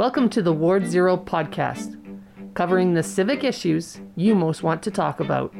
[0.00, 1.94] Welcome to the Ward Zero podcast,
[2.54, 5.52] covering the civic issues you most want to talk about.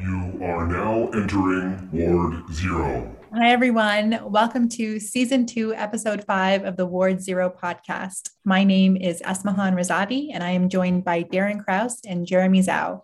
[0.00, 3.16] You are now entering Ward Zero.
[3.32, 4.18] Hi, everyone.
[4.24, 8.30] Welcome to season two, episode five of the Ward Zero podcast.
[8.44, 13.02] My name is Esmahan Razavi, and I am joined by Darren Kraus and Jeremy Zhao.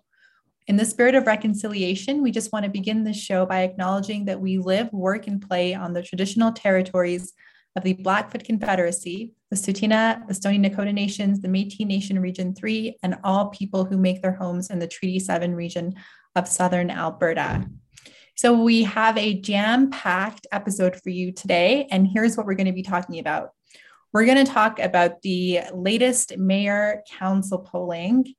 [0.67, 4.41] In the spirit of reconciliation, we just want to begin this show by acknowledging that
[4.41, 7.35] we live, work, and play on the traditional territories
[7.77, 12.97] of the Blackfoot Confederacy, the Tsuut'ina, the Stoney Nakoda Nations, the Métis Nation Region 3,
[13.03, 15.93] and all people who make their homes in the Treaty 7 region
[16.35, 17.69] of Southern Alberta.
[18.35, 22.69] So, we have a jam packed episode for you today, and here's what we're going
[22.69, 23.51] to be talking about.
[24.15, 28.35] We're going to talk about the latest mayor council polling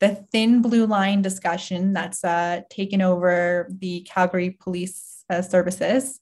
[0.00, 6.20] the thin blue line discussion that's uh, taken over the Calgary Police uh, Services,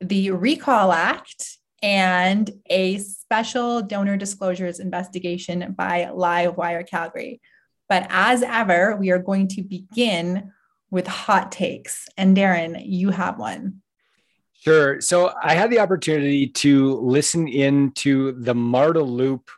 [0.00, 7.40] the Recall Act, and a special donor disclosures investigation by Livewire Calgary.
[7.88, 10.52] But as ever, we are going to begin
[10.90, 12.08] with hot takes.
[12.16, 13.82] And Darren, you have one.
[14.52, 15.00] Sure.
[15.00, 19.50] So I had the opportunity to listen in to the Marda Loop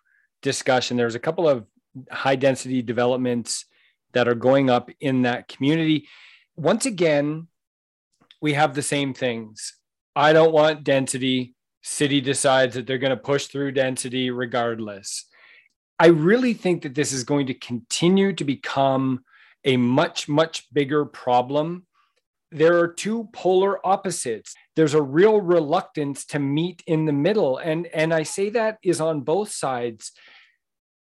[0.43, 0.97] discussion.
[0.97, 1.67] There was a couple of
[2.11, 3.67] high density developments
[4.13, 6.09] that are going up in that community.
[6.57, 7.49] Once again,
[8.41, 9.75] we have the same things.
[10.15, 11.55] I don't want density.
[11.83, 15.27] City decides that they're going to push through density regardless.
[15.99, 19.25] I really think that this is going to continue to become
[19.65, 21.87] a much, much bigger problem.
[22.51, 24.55] There are two polar opposites.
[24.77, 27.59] There's a real reluctance to meet in the middle.
[27.59, 30.13] And, and I say that is on both sides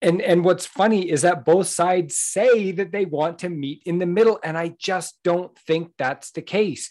[0.00, 3.98] and and what's funny is that both sides say that they want to meet in
[3.98, 6.90] the middle and i just don't think that's the case.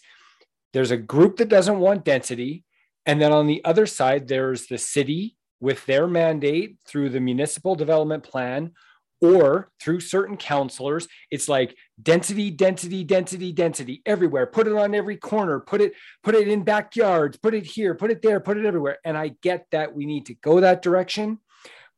[0.74, 2.64] There's a group that doesn't want density
[3.06, 7.74] and then on the other side there's the city with their mandate through the municipal
[7.74, 8.72] development plan
[9.20, 14.46] or through certain councilors it's like density density density density everywhere.
[14.46, 15.58] Put it on every corner.
[15.58, 17.38] Put it put it in backyards.
[17.38, 17.94] Put it here.
[17.94, 18.40] Put it there.
[18.40, 18.98] Put it everywhere.
[19.04, 21.38] And i get that we need to go that direction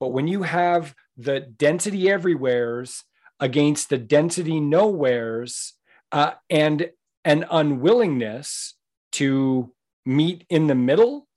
[0.01, 3.05] but when you have the density everywheres
[3.39, 5.75] against the density nowheres
[6.11, 6.91] uh, and
[7.25, 8.75] an unwillingness
[9.13, 9.73] to
[10.07, 11.29] meet in the middle,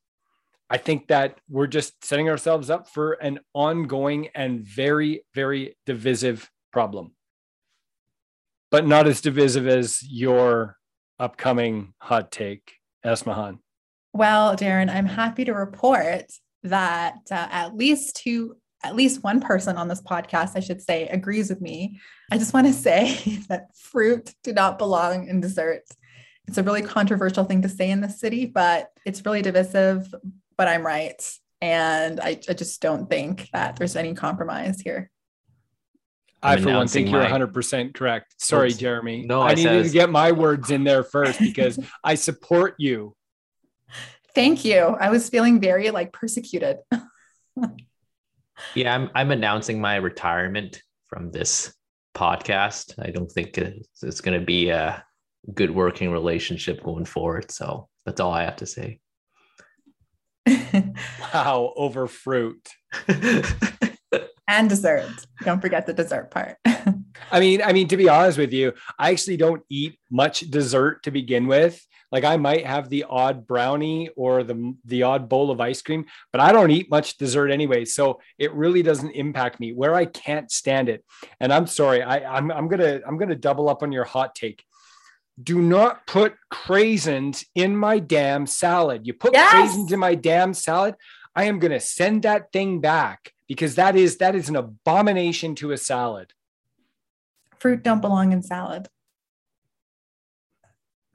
[0.70, 6.50] I think that we're just setting ourselves up for an ongoing and very, very divisive
[6.72, 7.12] problem.
[8.72, 10.78] But not as divisive as your
[11.20, 12.76] upcoming hot take,
[13.06, 13.60] Esmahan.
[14.14, 16.26] Well, Darren, I'm happy to report
[16.64, 21.08] that uh, at least two at least one person on this podcast, I should say,
[21.08, 22.00] agrees with me.
[22.32, 23.16] I just want to say
[23.48, 25.96] that fruit do not belong in desserts.
[26.48, 30.14] It's a really controversial thing to say in the city, but it's really divisive.
[30.58, 31.40] But I'm right.
[31.62, 35.10] And I, I just don't think that there's any compromise here.
[36.42, 38.36] I, for one, think you're 100% correct.
[38.38, 38.78] Sorry, Oops.
[38.78, 39.26] Jeremy.
[39.26, 43.16] No, I, I needed to get my words in there first because I support you.
[44.36, 44.80] Thank you.
[44.80, 46.78] I was feeling very like persecuted.
[48.76, 51.74] yeah, I'm I'm announcing my retirement from this
[52.16, 52.96] podcast.
[53.04, 55.04] I don't think it's, it's going to be a
[55.54, 57.52] good working relationship going forward.
[57.52, 59.00] So that's all I have to say.
[61.34, 62.68] wow, over fruit.
[64.48, 65.10] and dessert.
[65.44, 66.58] Don't forget the dessert part.
[67.32, 71.04] I mean, I mean, to be honest with you, I actually don't eat much dessert
[71.04, 71.86] to begin with.
[72.14, 76.06] Like I might have the odd brownie or the the odd bowl of ice cream,
[76.32, 77.86] but I don't eat much dessert anyway.
[77.86, 81.04] So it really doesn't impact me where I can't stand it.
[81.40, 84.64] And I'm sorry, I, I'm I'm gonna I'm gonna double up on your hot take.
[85.42, 89.08] Do not put craisins in my damn salad.
[89.08, 89.76] You put yes!
[89.76, 90.94] craisins in my damn salad,
[91.36, 95.72] I am gonna send that thing back because that is that is an abomination to
[95.72, 96.32] a salad.
[97.64, 98.90] Fruit don't belong in salad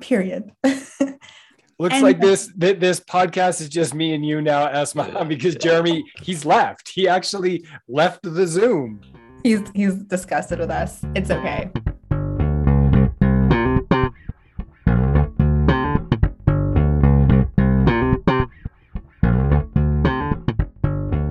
[0.01, 0.51] period.
[0.65, 6.03] Looks and, like this this podcast is just me and you now, Esma, because Jeremy
[6.23, 6.89] he's left.
[6.89, 9.03] He actually left the Zoom.
[9.43, 11.03] He's he's disgusted with us.
[11.15, 11.71] It's okay.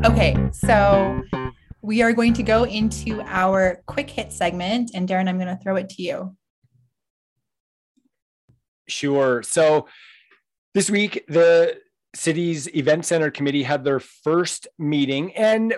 [0.06, 1.24] Okay, so
[1.88, 5.64] we are going to go into our quick hit segment, and Darren, I'm going to
[5.64, 6.36] throw it to you.
[8.90, 9.42] Sure.
[9.42, 9.88] So
[10.74, 11.78] this week, the
[12.14, 15.76] city's event center committee had their first meeting and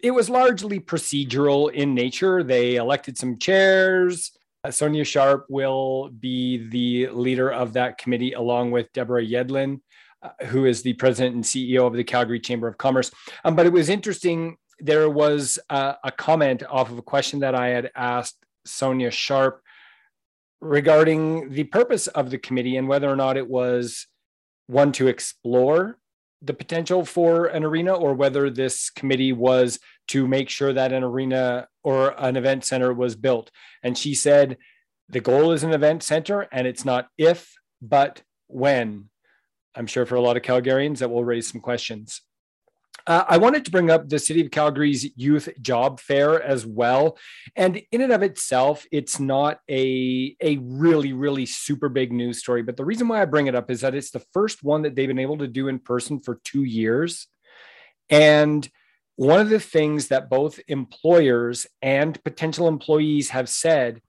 [0.00, 2.42] it was largely procedural in nature.
[2.42, 4.32] They elected some chairs,
[4.70, 9.80] Sonya Sharp will be the leader of that committee, along with Deborah Yedlin,
[10.22, 13.10] uh, who is the president and CEO of the Calgary Chamber of Commerce.
[13.44, 14.56] Um, but it was interesting.
[14.82, 18.36] There was a, a comment off of a question that I had asked
[18.66, 19.62] Sonya Sharp
[20.60, 24.06] regarding the purpose of the committee and whether or not it was
[24.66, 25.98] one to explore
[26.42, 31.04] the potential for an arena or whether this committee was to make sure that an
[31.04, 33.50] arena or an event center was built.
[33.84, 34.56] And she said,
[35.08, 39.10] the goal is an event center and it's not if, but when.
[39.76, 42.22] I'm sure for a lot of Calgarians that will raise some questions.
[43.06, 47.18] Uh, I wanted to bring up the City of Calgary's youth job fair as well.
[47.56, 52.62] And in and of itself, it's not a, a really, really super big news story.
[52.62, 54.94] But the reason why I bring it up is that it's the first one that
[54.94, 57.26] they've been able to do in person for two years.
[58.08, 58.68] And
[59.16, 64.00] one of the things that both employers and potential employees have said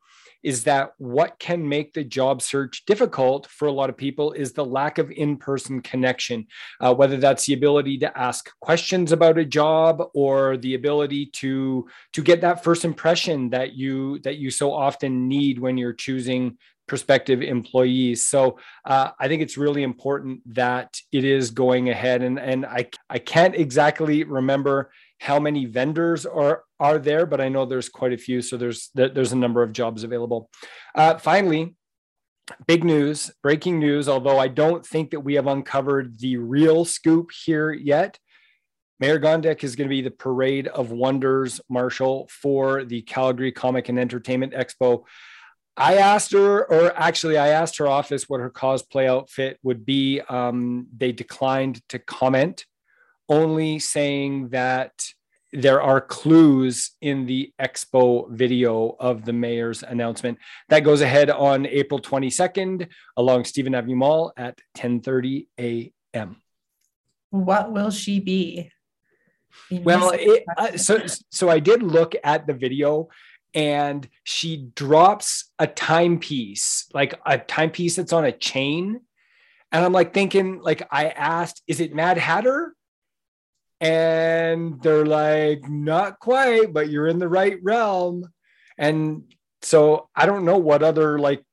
[0.44, 4.54] is that what can make the job search difficult for a lot of people is
[4.54, 6.46] the lack of in-person connection
[6.82, 11.88] uh, whether that's the ability to ask questions about a job or the ability to
[12.12, 16.58] to get that first impression that you that you so often need when you're choosing
[16.88, 18.24] prospective employees.
[18.24, 22.22] So uh, I think it's really important that it is going ahead.
[22.22, 24.92] And, and I, I can't exactly remember
[25.24, 28.42] how many vendors are are there, but I know there's quite a few.
[28.42, 30.50] So there's there's a number of jobs available.
[30.94, 31.76] Uh, finally,
[32.68, 34.10] big news, breaking news.
[34.10, 38.20] Although I don't think that we have uncovered the real scoop here yet.
[39.00, 43.90] Mayor Gondek is going to be the Parade of Wonders marshal for the Calgary Comic
[43.90, 45.04] and Entertainment Expo.
[45.76, 50.22] I asked her, or actually, I asked her office what her cosplay outfit would be.
[50.22, 52.66] Um, they declined to comment
[53.34, 54.94] only saying that
[55.52, 60.38] there are clues in the expo video of the mayor's announcement.
[60.70, 62.88] That goes ahead on april 22nd
[63.18, 66.38] along stephen avenue mall at 10.30 a.m
[67.34, 68.70] what will she be?
[69.72, 71.02] Well it, uh, so
[71.32, 73.10] so i did look at the video
[73.56, 79.02] and she drops a timepiece like a timepiece that's on a chain.
[79.72, 82.76] And i'm like thinking like i asked is it mad hatter
[83.84, 88.24] and they're like not quite but you're in the right realm.
[88.78, 89.24] And
[89.62, 91.46] so i don't know what other like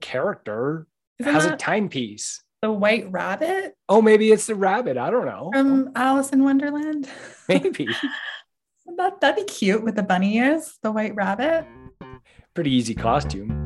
[0.00, 0.86] character
[1.18, 2.42] Isn't has a timepiece.
[2.62, 3.74] the white rabbit?
[3.88, 4.96] Oh maybe it's the rabbit.
[4.98, 5.50] I don't know.
[5.52, 7.08] From alice in wonderland?
[7.48, 7.88] Maybe.
[8.98, 11.66] That, that'd be cute with the bunny ears the white rabbit.
[12.54, 13.65] Pretty easy costume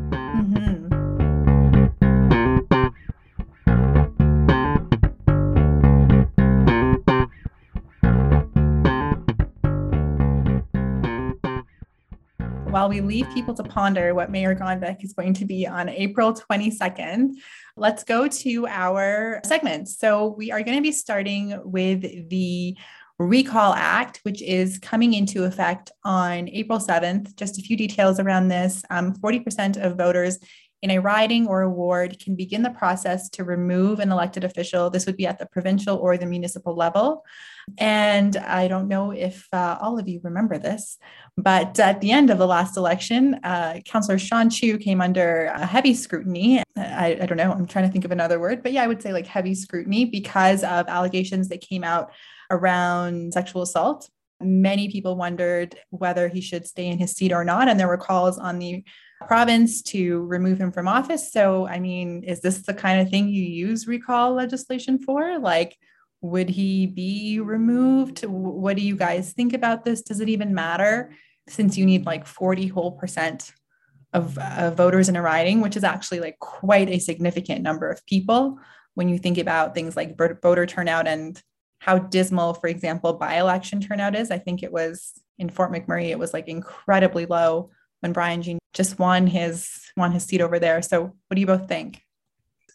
[12.91, 17.31] we leave people to ponder what Mayor Gondek is going to be on April 22nd,
[17.77, 19.97] let's go to our segments.
[19.99, 22.77] So we are going to be starting with the
[23.21, 27.37] Recall Act, which is coming into effect on April 7th.
[27.37, 28.83] Just a few details around this.
[28.91, 30.39] Um, 40% of voters
[30.83, 34.89] in a riding or a ward can begin the process to remove an elected official.
[34.89, 37.25] This would be at the provincial or the municipal level.
[37.79, 40.99] And I don't know if uh, all of you remember this,
[41.37, 45.95] but at the end of the last election, uh, Councillor Sean Chu came under heavy
[45.95, 46.63] scrutiny.
[46.77, 49.03] I, I don't know, I'm trying to think of another word, but yeah, I would
[49.03, 52.11] say like heavy scrutiny because of allegations that came out
[52.51, 54.09] around sexual assault.
[54.41, 57.69] Many people wondered whether he should stay in his seat or not.
[57.69, 58.83] And there were calls on the
[59.27, 61.33] province to remove him from office.
[61.33, 65.39] So, I mean, is this the kind of thing you use recall legislation for?
[65.39, 65.77] Like,
[66.23, 68.25] would he be removed?
[68.25, 70.03] What do you guys think about this?
[70.03, 71.13] Does it even matter
[71.49, 73.53] since you need like 40 whole percent
[74.13, 78.05] of uh, voters in a riding, which is actually like quite a significant number of
[78.07, 78.59] people
[78.95, 81.41] when you think about things like voter turnout and
[81.79, 84.31] how dismal, for example, by election turnout is?
[84.31, 88.60] I think it was in Fort McMurray, it was like incredibly low when Brian Jean
[88.75, 90.83] just won his won his seat over there.
[90.83, 92.03] So what do you both think?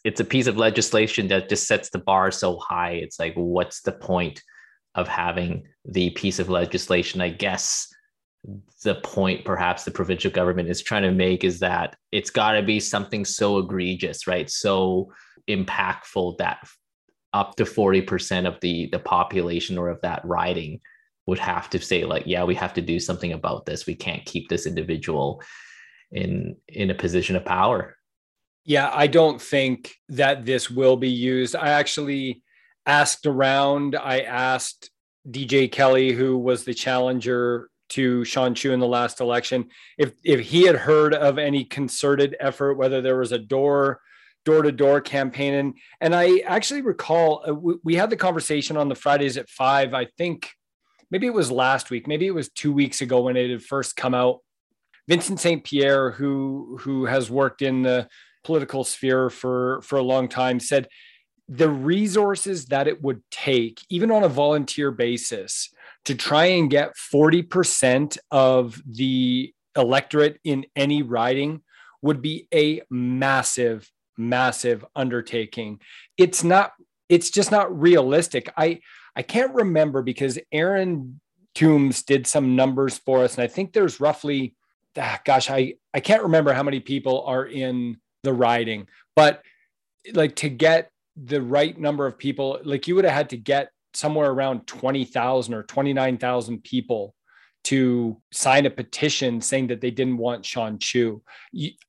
[0.04, 2.92] It's a piece of legislation that just sets the bar so high.
[2.92, 4.42] It's like, what's the point
[4.94, 7.20] of having the piece of legislation?
[7.20, 7.92] I guess
[8.84, 12.62] the point perhaps the provincial government is trying to make is that it's got to
[12.62, 14.48] be something so egregious, right?
[14.48, 15.12] So
[15.48, 16.68] impactful that
[17.32, 20.80] up to 40% of the the population or of that riding
[21.26, 24.24] would have to say like yeah we have to do something about this we can't
[24.24, 25.42] keep this individual
[26.12, 27.96] in in a position of power
[28.64, 32.42] yeah i don't think that this will be used i actually
[32.86, 34.90] asked around i asked
[35.28, 39.66] dj kelly who was the challenger to Sean Chu in the last election.
[39.98, 44.00] If if he had heard of any concerted effort, whether there was a door
[44.44, 48.76] door to door campaign, and and I actually recall uh, we, we had the conversation
[48.76, 49.94] on the Fridays at five.
[49.94, 50.50] I think
[51.10, 53.96] maybe it was last week, maybe it was two weeks ago when it had first
[53.96, 54.40] come out.
[55.08, 55.62] Vincent St.
[55.64, 58.08] Pierre, who who has worked in the
[58.44, 60.88] political sphere for for a long time, said
[61.48, 65.70] the resources that it would take, even on a volunteer basis,
[66.04, 71.62] to try and get 40% of the electorate in any riding
[72.02, 75.80] would be a massive, massive undertaking.
[76.16, 76.72] It's not,
[77.08, 78.52] it's just not realistic.
[78.56, 78.80] I
[79.14, 81.20] I can't remember because Aaron
[81.54, 84.54] Toombs did some numbers for us, and I think there's roughly,
[84.98, 89.42] Ah, gosh, I I can't remember how many people are in the riding, but
[90.14, 93.70] like to get the right number of people, like you would have had to get
[93.94, 97.14] somewhere around 20,000 or 29,000 people
[97.64, 101.22] to sign a petition saying that they didn't want Sean Chu.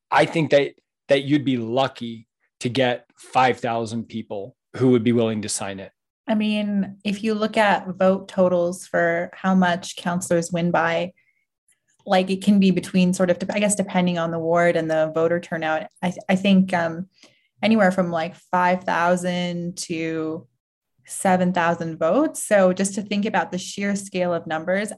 [0.10, 0.74] I think that
[1.10, 2.28] that you'd be lucky
[2.60, 5.92] to get 5,000 people who would be willing to sign it.
[6.28, 11.14] I mean, if you look at vote totals for how much counselors win by,
[12.08, 15.12] like it can be between sort of, I guess, depending on the ward and the
[15.14, 15.88] voter turnout.
[16.02, 17.10] I, I think um,
[17.62, 20.48] anywhere from like 5,000 to
[21.06, 22.44] 7,000 votes.
[22.44, 24.92] So just to think about the sheer scale of numbers,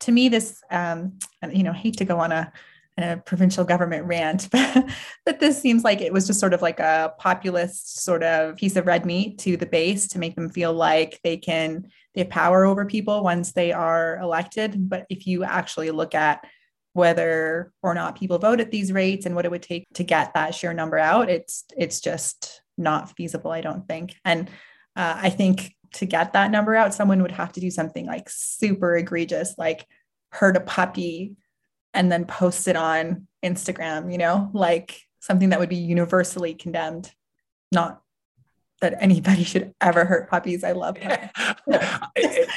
[0.00, 1.18] to me, this, um,
[1.50, 2.52] you know, hate to go on a,
[2.98, 4.90] a provincial government rant, but,
[5.24, 8.76] but this seems like it was just sort of like a populist sort of piece
[8.76, 12.30] of red meat to the base to make them feel like they can, they have
[12.30, 14.88] power over people once they are elected.
[14.88, 16.44] But if you actually look at
[16.94, 20.32] whether or not people vote at these rates and what it would take to get
[20.32, 24.14] that sheer number out, it's, it's just not feasible, I don't think.
[24.24, 24.48] And
[24.96, 28.30] uh, I think to get that number out, someone would have to do something like
[28.30, 29.86] super egregious, like
[30.32, 31.36] hurt a puppy
[31.92, 37.12] and then post it on Instagram, you know, like something that would be universally condemned.
[37.72, 38.00] Not
[38.80, 40.62] that anybody should ever hurt puppies.
[40.62, 41.30] I love puppies.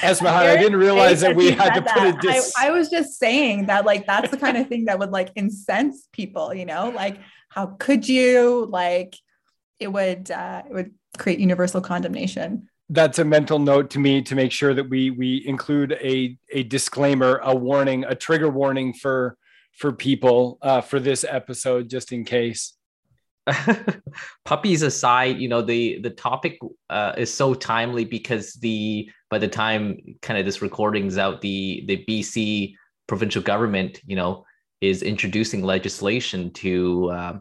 [0.02, 2.20] Esmahan, I didn't realize that we had to put it.
[2.22, 5.12] Dis- I, I was just saying that, like, that's the kind of thing that would
[5.12, 8.68] like incense people, you know, like, how could you?
[8.70, 9.16] Like,
[9.80, 14.36] it would, uh, it would create universal condemnation that's a mental note to me to
[14.36, 19.38] make sure that we we include a a disclaimer, a warning, a trigger warning for
[19.74, 22.74] for people uh, for this episode, just in case.
[24.46, 29.48] Puppies aside, you know the the topic uh, is so timely because the by the
[29.48, 32.76] time kind of this recording's out, the the BC
[33.08, 34.46] provincial government, you know,
[34.82, 37.40] is introducing legislation to uh,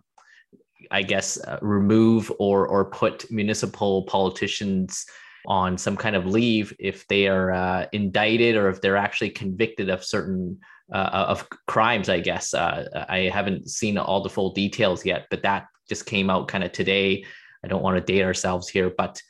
[0.90, 5.04] I guess, uh, remove or or put municipal politicians
[5.46, 9.88] on some kind of leave if they are uh, indicted or if they're actually convicted
[9.88, 10.58] of certain
[10.92, 12.08] uh, of crimes.
[12.08, 16.30] I guess uh, I haven't seen all the full details yet, but that just came
[16.30, 17.24] out kind of today.
[17.64, 19.20] I don't want to date ourselves here, but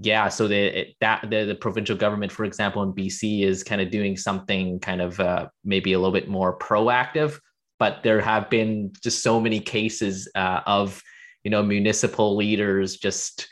[0.00, 3.90] yeah so the that the, the provincial government for example in bc is kind of
[3.90, 7.38] doing something kind of uh, maybe a little bit more proactive
[7.78, 11.00] but there have been just so many cases uh, of
[11.44, 13.48] you know municipal leaders just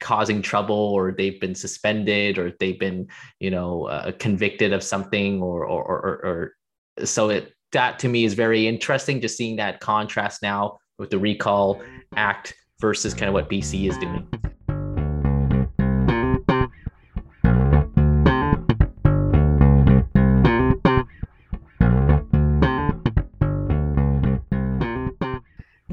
[0.00, 3.06] causing trouble or they've been suspended or they've been
[3.38, 6.52] you know uh, convicted of something or or, or
[6.98, 11.10] or so it that to me is very interesting just seeing that contrast now with
[11.10, 11.82] the recall
[12.16, 14.26] act versus kind of what bc is doing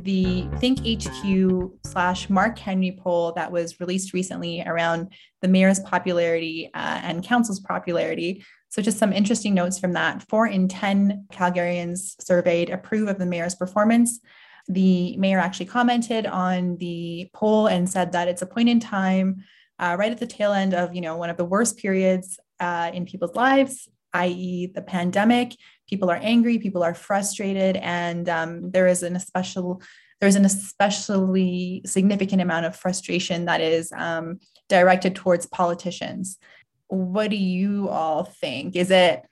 [0.06, 6.70] the Think HQ slash Marc Henry poll that was released recently around the mayor's popularity
[6.76, 8.46] uh, and council's popularity.
[8.70, 10.24] So, just some interesting notes from that.
[10.30, 14.20] Four in 10 Calgarians surveyed approve of the mayor's performance.
[14.68, 19.44] The mayor actually commented on the poll and said that it's a point in time,
[19.80, 22.92] uh, right at the tail end of you know one of the worst periods uh,
[22.94, 25.56] in people's lives, i.e., the pandemic
[25.88, 29.82] people are angry, people are frustrated, and um, there is an especial
[30.22, 36.38] there's an especially significant amount of frustration that is um, directed towards politicians.
[36.88, 38.76] What do you all think?
[38.76, 39.24] Is it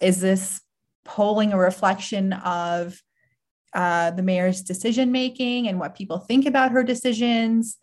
[0.00, 0.60] is this
[1.04, 3.00] polling a reflection of
[3.78, 7.76] uh, the mayor's decision making and what people think about her decisions?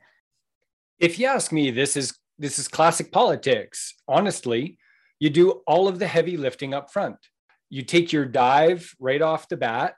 [0.99, 3.93] If you ask me, this is this is classic politics.
[4.07, 4.77] Honestly,
[5.19, 7.17] you do all of the heavy lifting up front
[7.69, 9.95] you take your dive right off the bat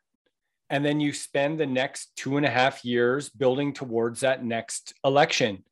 [0.69, 4.93] and then you spend the next two and a half years building towards that next
[5.03, 5.63] election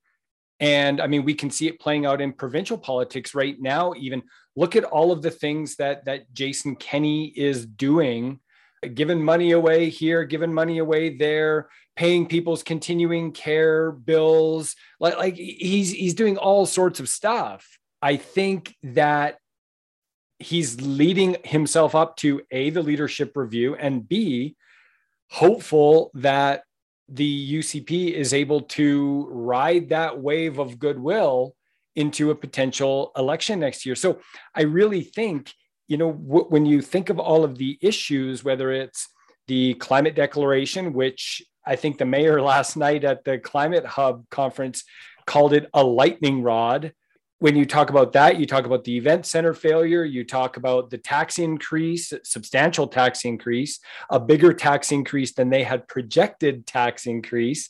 [0.59, 4.21] and i mean we can see it playing out in provincial politics right now even
[4.55, 8.39] look at all of the things that that Jason Kenney is doing,
[8.93, 14.75] giving money away here, giving money away there, paying people's continuing care bills.
[14.99, 17.79] Like, like he's he's doing all sorts of stuff.
[18.01, 19.37] I think that
[20.39, 24.55] he's leading himself up to a the leadership review and b
[25.29, 26.63] hopeful that
[27.07, 31.55] the UCP is able to ride that wave of goodwill
[31.95, 33.95] into a potential election next year.
[33.95, 34.19] So
[34.53, 35.53] I really think,
[35.87, 39.09] you know, w- when you think of all of the issues, whether it's
[39.47, 44.83] the climate declaration, which I think the mayor last night at the Climate Hub conference
[45.25, 46.93] called it a lightning rod
[47.39, 50.89] when you talk about that, you talk about the event center failure, you talk about
[50.89, 57.05] the tax increase, substantial tax increase, a bigger tax increase than they had projected tax
[57.05, 57.69] increase.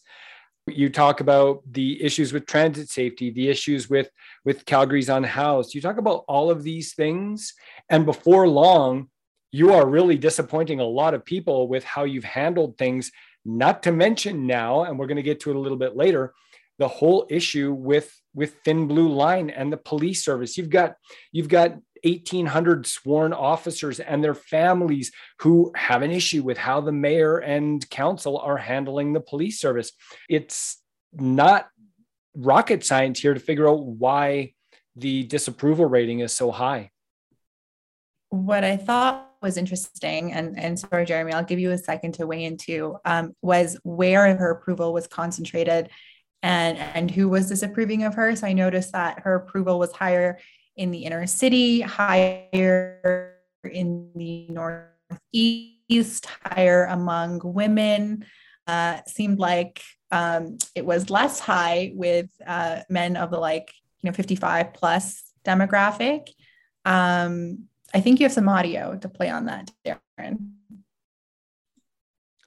[0.67, 4.10] You talk about the issues with transit safety, the issues with,
[4.43, 5.75] with Calgary's unhoused.
[5.75, 7.53] You talk about all of these things.
[7.89, 9.10] And before long,
[9.51, 13.12] you are really disappointing a lot of people with how you've handled things,
[13.45, 16.34] not to mention now, and we're going to get to it a little bit later,
[16.79, 20.95] the whole issue with with thin blue line and the police service you've got
[21.31, 21.74] you've got
[22.05, 27.89] 1800 sworn officers and their families who have an issue with how the mayor and
[27.89, 29.91] council are handling the police service
[30.29, 30.81] it's
[31.13, 31.67] not
[32.35, 34.53] rocket science here to figure out why
[34.95, 36.91] the disapproval rating is so high
[38.29, 42.27] what i thought was interesting and and sorry jeremy i'll give you a second to
[42.27, 45.89] weigh into um, was where her approval was concentrated
[46.45, 48.35] and and who was disapproving of her.
[48.35, 50.38] So I noticed that her approval was higher
[50.75, 58.25] in the inner city, higher in the northeast, higher among women.
[58.67, 64.10] Uh, seemed like um, it was less high with uh, men of the like you
[64.10, 66.29] know 55 plus demographic.
[66.84, 70.51] Um, I think you have some audio to play on that, Darren.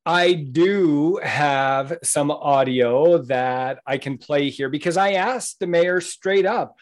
[0.05, 6.01] I do have some audio that I can play here because I asked the mayor
[6.01, 6.77] straight up,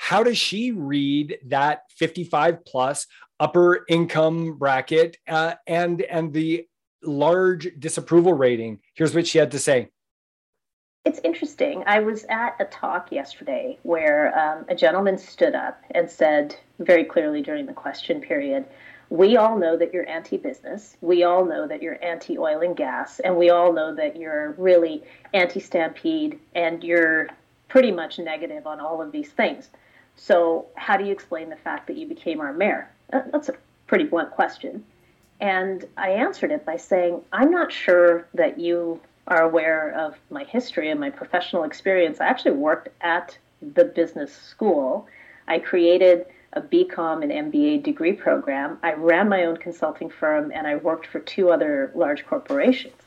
[0.00, 3.06] how does she read that 55 plus
[3.38, 6.66] upper income bracket uh, and and the
[7.04, 8.80] large disapproval rating?
[8.94, 9.90] Here's what she had to say.
[11.04, 11.84] It's interesting.
[11.86, 17.04] I was at a talk yesterday where um, a gentleman stood up and said very
[17.04, 18.64] clearly during the question period
[19.10, 20.96] we all know that you're anti business.
[21.00, 23.18] We all know that you're anti oil and gas.
[23.18, 25.02] And we all know that you're really
[25.34, 27.28] anti stampede and you're
[27.68, 29.68] pretty much negative on all of these things.
[30.22, 32.90] So, how do you explain the fact that you became our mayor?
[33.08, 33.54] That's a
[33.86, 34.84] pretty blunt question.
[35.40, 40.44] And I answered it by saying, I'm not sure that you are aware of my
[40.44, 42.20] history and my professional experience.
[42.20, 45.08] I actually worked at the business school.
[45.48, 48.78] I created a BCom and MBA degree program.
[48.82, 53.02] I ran my own consulting firm and I worked for two other large corporations.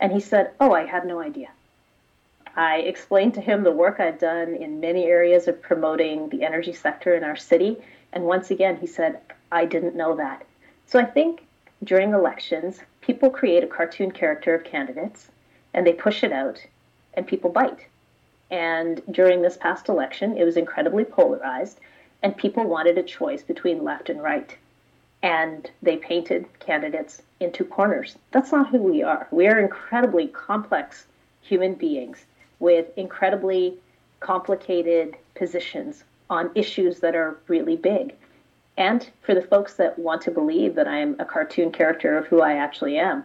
[0.00, 1.48] And he said, Oh, I had no idea.
[2.54, 6.74] I explained to him the work I'd done in many areas of promoting the energy
[6.74, 7.78] sector in our city.
[8.12, 10.44] And once again, he said, I didn't know that.
[10.86, 11.46] So I think
[11.82, 15.28] during elections, people create a cartoon character of candidates
[15.72, 16.64] and they push it out
[17.14, 17.86] and people bite.
[18.50, 21.80] And during this past election, it was incredibly polarized
[22.22, 24.54] and people wanted a choice between left and right.
[25.22, 28.18] And they painted candidates into corners.
[28.30, 29.26] That's not who we are.
[29.30, 31.06] We are incredibly complex
[31.40, 32.26] human beings
[32.62, 33.76] with incredibly
[34.20, 38.14] complicated positions on issues that are really big.
[38.78, 42.40] And for the folks that want to believe that I'm a cartoon character of who
[42.40, 43.24] I actually am,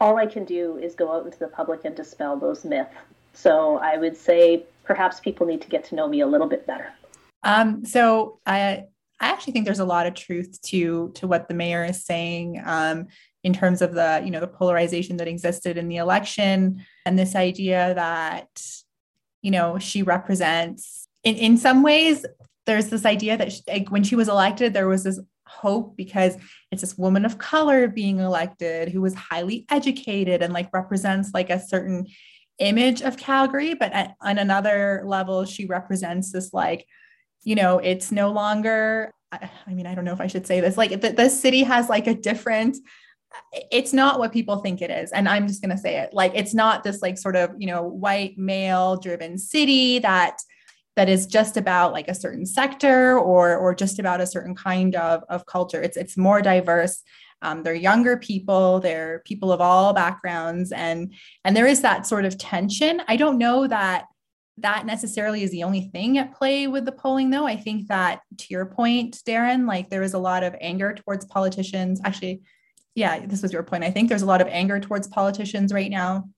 [0.00, 2.94] all I can do is go out into the public and dispel those myths.
[3.34, 6.64] So I would say perhaps people need to get to know me a little bit
[6.64, 6.90] better.
[7.42, 8.84] Um, so I
[9.20, 12.62] I actually think there's a lot of truth to to what the mayor is saying
[12.64, 13.08] um,
[13.42, 17.34] in terms of the you know the polarization that existed in the election and this
[17.34, 18.48] idea that
[19.42, 22.24] you know she represents in in some ways
[22.66, 26.36] there's this idea that she, like, when she was elected there was this hope because
[26.70, 31.50] it's this woman of color being elected who was highly educated and like represents like
[31.50, 32.06] a certain
[32.58, 36.86] image of Calgary but at, on another level she represents this like
[37.42, 40.76] you know, it's no longer, I, mean, I don't know if I should say this,
[40.76, 42.76] like the, the city has like a different,
[43.70, 45.12] it's not what people think it is.
[45.12, 47.66] And I'm just going to say it like, it's not this like sort of, you
[47.66, 50.38] know, white male driven city that,
[50.96, 54.94] that is just about like a certain sector or, or just about a certain kind
[54.96, 55.80] of, of culture.
[55.80, 57.02] It's, it's more diverse.
[57.42, 62.26] Um, they're younger people they're people of all backgrounds and and there is that sort
[62.26, 64.04] of tension i don't know that
[64.62, 67.46] that necessarily is the only thing at play with the polling, though.
[67.46, 71.24] I think that to your point, Darren, like there is a lot of anger towards
[71.26, 72.00] politicians.
[72.04, 72.42] Actually,
[73.00, 73.82] yeah, this was your point.
[73.82, 76.28] I think there's a lot of anger towards politicians right now.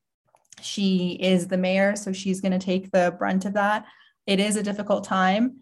[0.60, 3.84] She is the mayor, so she's going to take the brunt of that.
[4.28, 5.58] It is a difficult time.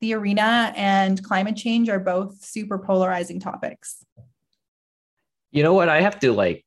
[0.00, 4.04] The arena and climate change are both super polarizing topics.
[5.50, 5.88] You know what?
[5.88, 6.64] I have to like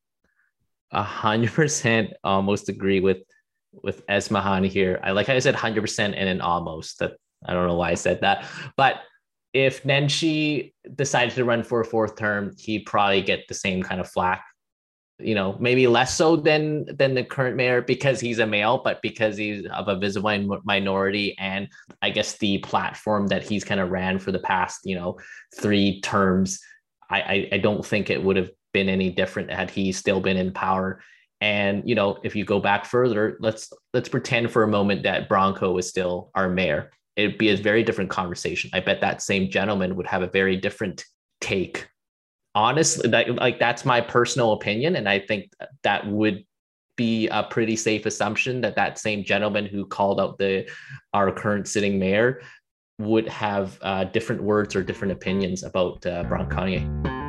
[0.90, 3.22] a hundred percent almost agree with
[3.72, 5.00] with Esmahan here.
[5.02, 7.12] I like I said hundred percent and an almost that
[7.46, 9.00] I don't know why I said that, but
[9.52, 14.00] if Nenshi decided to run for a fourth term, he'd probably get the same kind
[14.00, 14.44] of flack.
[15.18, 19.02] You know, maybe less so than than the current mayor because he's a male, but
[19.02, 21.68] because he's of a visible minority, and
[22.00, 25.18] I guess the platform that he's kind of ran for the past, you know,
[25.60, 26.58] three terms,
[27.10, 30.38] I I, I don't think it would have been any different had he still been
[30.38, 31.02] in power.
[31.42, 35.28] And you know, if you go back further, let's let's pretend for a moment that
[35.28, 36.90] Bronco is still our mayor.
[37.20, 38.70] It'd be a very different conversation.
[38.72, 41.04] I bet that same gentleman would have a very different
[41.40, 41.88] take.
[42.54, 45.52] Honestly, that, like that's my personal opinion, and I think
[45.82, 46.44] that would
[46.96, 50.68] be a pretty safe assumption that that same gentleman who called out the
[51.14, 52.42] our current sitting mayor
[52.98, 57.19] would have uh, different words or different opinions about uh, Bronconnier.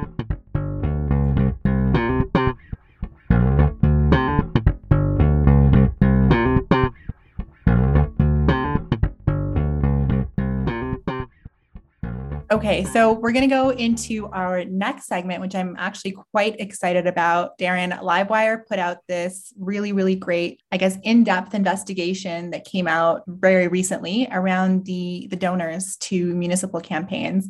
[12.61, 17.07] Okay, so we're going to go into our next segment, which I'm actually quite excited
[17.07, 17.57] about.
[17.57, 23.23] Darren Livewire put out this really, really great, I guess, in-depth investigation that came out
[23.25, 27.49] very recently around the the donors to municipal campaigns.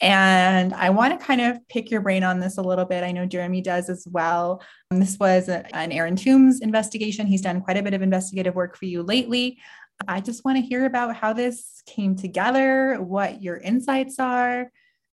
[0.00, 3.04] And I want to kind of pick your brain on this a little bit.
[3.04, 4.60] I know Jeremy does as well.
[4.90, 7.28] This was an Aaron Toombs investigation.
[7.28, 9.58] He's done quite a bit of investigative work for you lately.
[10.06, 14.70] I just want to hear about how this came together, what your insights are.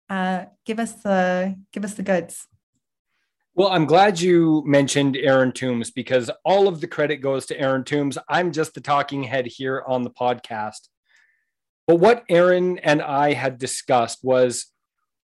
[0.10, 2.48] Uh, give us the give us the goods.
[3.56, 7.86] Well, I'm glad you mentioned Aaron Toombs because all of the credit goes to Aaron
[7.86, 8.18] Toombs.
[8.28, 10.90] I'm just the talking head here on the podcast.
[11.88, 14.68] But what Aaron and I had discussed was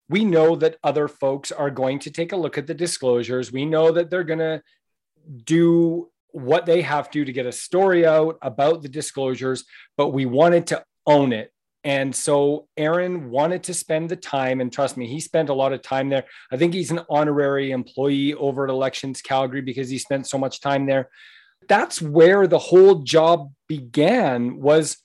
[0.10, 3.52] we know that other folks are going to take a look at the disclosures.
[3.52, 4.62] We know that they're going to
[5.43, 9.65] do what they have to to get a story out about the disclosures,
[9.97, 11.52] but we wanted to own it.
[11.84, 15.73] And so Aaron wanted to spend the time, and trust me, he spent a lot
[15.73, 16.26] of time there.
[16.52, 20.62] I think he's an honorary employee over at Elections Calgary because he spent so much
[20.62, 21.10] time there.
[21.67, 24.97] That's where the whole job began was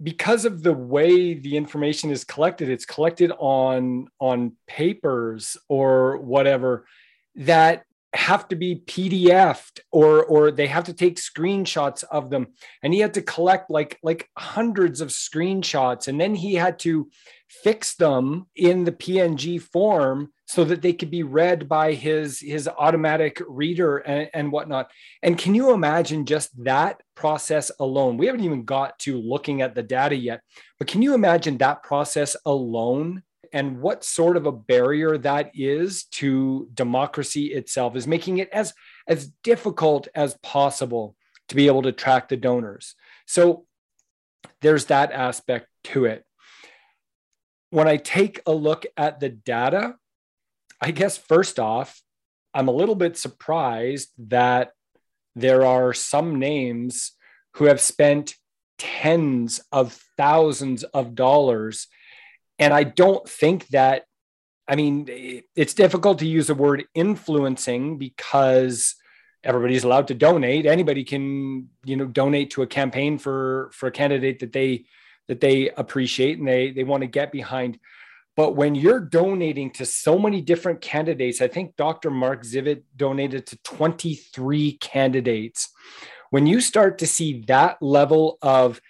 [0.00, 6.86] because of the way the information is collected it's collected on on papers or whatever
[7.34, 12.48] that have to be PDFed or or they have to take screenshots of them.
[12.82, 16.08] And he had to collect like like hundreds of screenshots.
[16.08, 17.10] And then he had to
[17.48, 22.68] fix them in the PNG form so that they could be read by his his
[22.68, 24.90] automatic reader and, and whatnot.
[25.22, 28.16] And can you imagine just that process alone?
[28.16, 30.40] We haven't even got to looking at the data yet
[30.78, 36.04] but can you imagine that process alone and what sort of a barrier that is
[36.04, 38.72] to democracy itself is making it as
[39.08, 41.16] as difficult as possible
[41.48, 42.94] to be able to track the donors.
[43.26, 43.66] So
[44.60, 46.24] there's that aspect to it.
[47.70, 49.96] When i take a look at the data
[50.80, 52.00] i guess first off
[52.54, 54.70] i'm a little bit surprised that
[55.34, 57.12] there are some names
[57.54, 58.34] who have spent
[58.78, 61.88] tens of thousands of dollars
[62.58, 64.04] and I don't think that,
[64.68, 65.06] I mean,
[65.54, 68.94] it's difficult to use the word influencing because
[69.44, 70.66] everybody's allowed to donate.
[70.66, 74.86] Anybody can, you know, donate to a campaign for for a candidate that they
[75.28, 77.78] that they appreciate and they they want to get behind.
[78.36, 82.10] But when you're donating to so many different candidates, I think Dr.
[82.10, 85.70] Mark Zivit donated to 23 candidates.
[86.30, 88.80] When you start to see that level of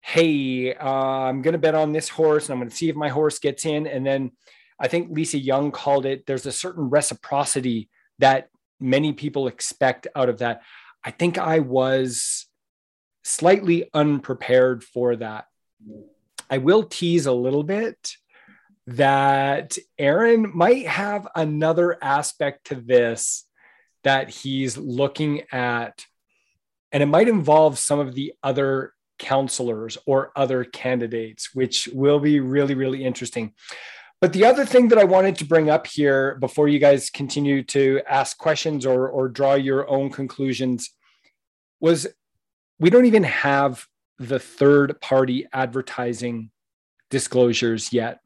[0.00, 2.96] hey, uh, I'm going to bet on this horse and I'm going to see if
[2.96, 3.86] my horse gets in.
[3.86, 4.32] And then
[4.78, 8.48] I think Lisa Young called it there's a certain reciprocity that
[8.80, 10.62] many people expect out of that.
[11.04, 12.46] I think I was
[13.24, 15.46] slightly unprepared for that.
[16.48, 18.16] I will tease a little bit
[18.86, 23.44] that Aaron might have another aspect to this
[24.02, 26.04] that he's looking at,
[26.90, 32.40] and it might involve some of the other counselors or other candidates, which will be
[32.40, 33.52] really, really interesting.
[34.20, 37.62] But the other thing that I wanted to bring up here before you guys continue
[37.64, 40.90] to ask questions or, or draw your own conclusions
[41.80, 42.06] was
[42.78, 43.86] we don't even have
[44.18, 46.50] the third party advertising
[47.08, 48.20] disclosures yet.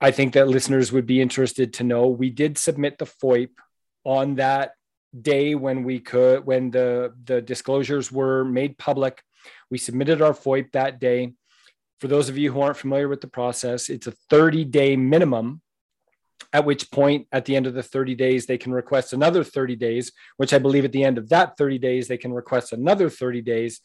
[0.00, 3.50] I think that listeners would be interested to know we did submit the FOIP
[4.04, 4.72] on that
[5.20, 9.22] day when we could when the the disclosures were made public
[9.70, 11.32] we submitted our foip that day.
[12.00, 15.60] For those of you who aren't familiar with the process it's a 30 day minimum
[16.52, 19.76] at which point at the end of the 30 days they can request another 30
[19.76, 23.08] days which i believe at the end of that 30 days they can request another
[23.08, 23.80] 30 days.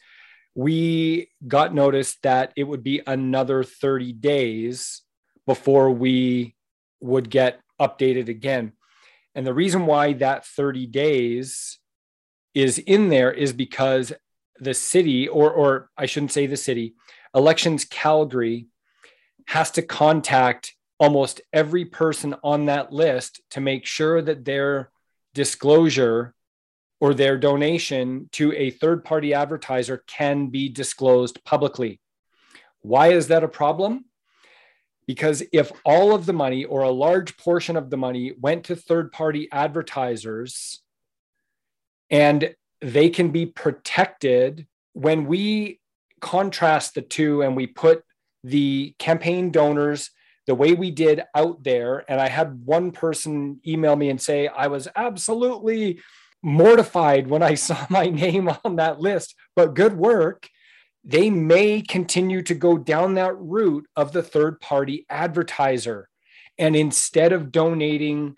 [0.54, 5.02] We got notice that it would be another 30 days
[5.46, 6.56] before we
[7.00, 8.72] would get updated again
[9.38, 11.78] and the reason why that 30 days
[12.54, 14.12] is in there is because
[14.58, 16.94] the city, or, or I shouldn't say the city,
[17.32, 18.66] Elections Calgary
[19.46, 24.90] has to contact almost every person on that list to make sure that their
[25.34, 26.34] disclosure
[26.98, 32.00] or their donation to a third party advertiser can be disclosed publicly.
[32.80, 34.06] Why is that a problem?
[35.08, 38.76] Because if all of the money or a large portion of the money went to
[38.76, 40.82] third party advertisers
[42.10, 45.80] and they can be protected when we
[46.20, 48.04] contrast the two and we put
[48.44, 50.10] the campaign donors
[50.46, 52.04] the way we did out there.
[52.06, 56.00] And I had one person email me and say, I was absolutely
[56.42, 60.50] mortified when I saw my name on that list, but good work
[61.04, 66.08] they may continue to go down that route of the third party advertiser.
[66.58, 68.36] And instead of donating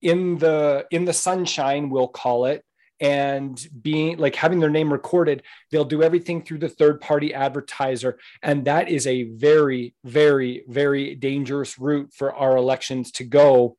[0.00, 2.64] in the in the sunshine we'll call it
[3.00, 5.42] and being like having their name recorded
[5.72, 8.18] they'll do everything through the third party advertiser.
[8.42, 13.76] And that is a very very very dangerous route for our elections to go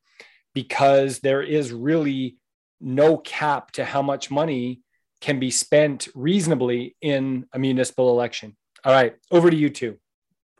[0.54, 2.36] because there is really
[2.80, 4.80] no cap to how much money
[5.20, 8.56] can be spent reasonably in a municipal election.
[8.84, 9.98] All right, over to you two.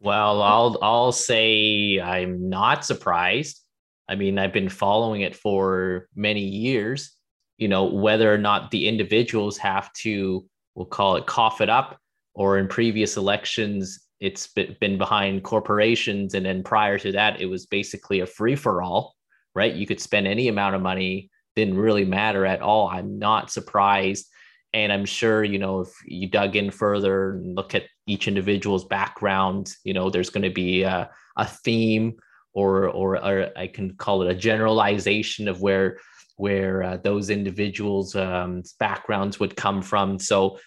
[0.00, 3.60] Well, I'll I'll say I'm not surprised.
[4.08, 7.12] I mean, I've been following it for many years.
[7.58, 10.44] You know, whether or not the individuals have to,
[10.74, 11.98] we'll call it cough it up,
[12.34, 16.34] or in previous elections, it's been behind corporations.
[16.34, 19.14] And then prior to that, it was basically a free for all,
[19.54, 19.74] right?
[19.74, 22.88] You could spend any amount of money, didn't really matter at all.
[22.88, 24.26] I'm not surprised
[24.72, 28.84] and i'm sure you know if you dug in further and look at each individual's
[28.84, 32.14] background you know there's going to be a, a theme
[32.52, 35.98] or, or, or i can call it a generalization of where
[36.36, 40.18] where uh, those individuals um, backgrounds would come from.
[40.18, 40.58] So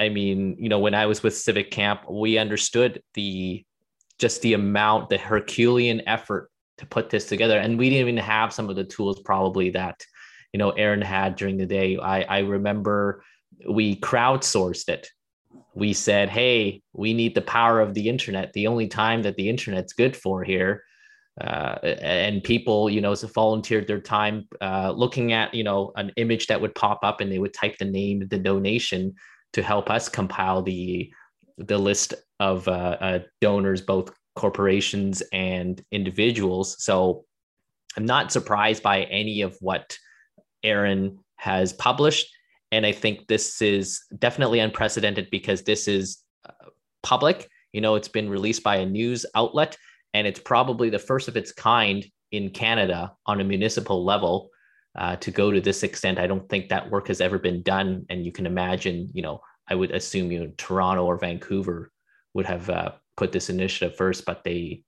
[0.00, 3.64] i mean you know when i was with civic camp we understood the
[4.18, 7.58] just the amount the herculean effort to put this together.
[7.58, 10.04] And we didn't even have some of the tools probably that
[10.52, 11.96] you know aaron had during the day.
[11.96, 13.22] I i remember
[13.68, 15.08] we crowdsourced it.
[15.74, 18.52] We said hey we need the power of the internet.
[18.52, 20.84] The only time that the internet's good for here
[21.40, 26.46] uh, and people you know volunteered their time uh, looking at you know an image
[26.46, 29.12] that would pop up and they would type the name the donation
[29.52, 31.12] to help us compile the
[31.58, 36.82] the list of uh, uh donors both corporations and individuals.
[36.84, 37.24] So
[37.96, 39.96] i'm not surprised by any of what
[40.62, 42.26] aaron has published
[42.74, 46.70] and I think this is definitely unprecedented because this is uh,
[47.04, 47.48] public.
[47.72, 49.76] You know, it's been released by a news outlet,
[50.12, 54.50] and it's probably the first of its kind in Canada on a municipal level
[54.96, 56.18] uh, to go to this extent.
[56.18, 58.06] I don't think that work has ever been done.
[58.10, 61.92] And you can imagine, you know, I would assume you know Toronto or Vancouver
[62.34, 64.82] would have uh, put this initiative first, but they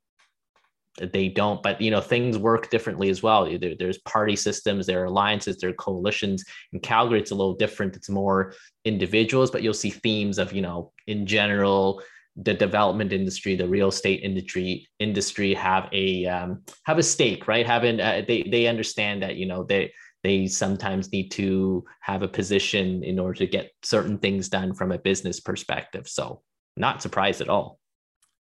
[1.00, 3.44] they don't but you know things work differently as well.
[3.58, 6.44] There, there's party systems there are alliances there are coalitions.
[6.72, 7.96] In calgary it's a little different.
[7.96, 8.54] It's more
[8.84, 12.02] individuals but you'll see themes of you know in general
[12.36, 17.66] the development industry the real estate industry industry have a um, have a stake right?
[17.66, 22.28] Having uh, they they understand that you know they they sometimes need to have a
[22.28, 26.08] position in order to get certain things done from a business perspective.
[26.08, 26.42] So
[26.76, 27.78] not surprised at all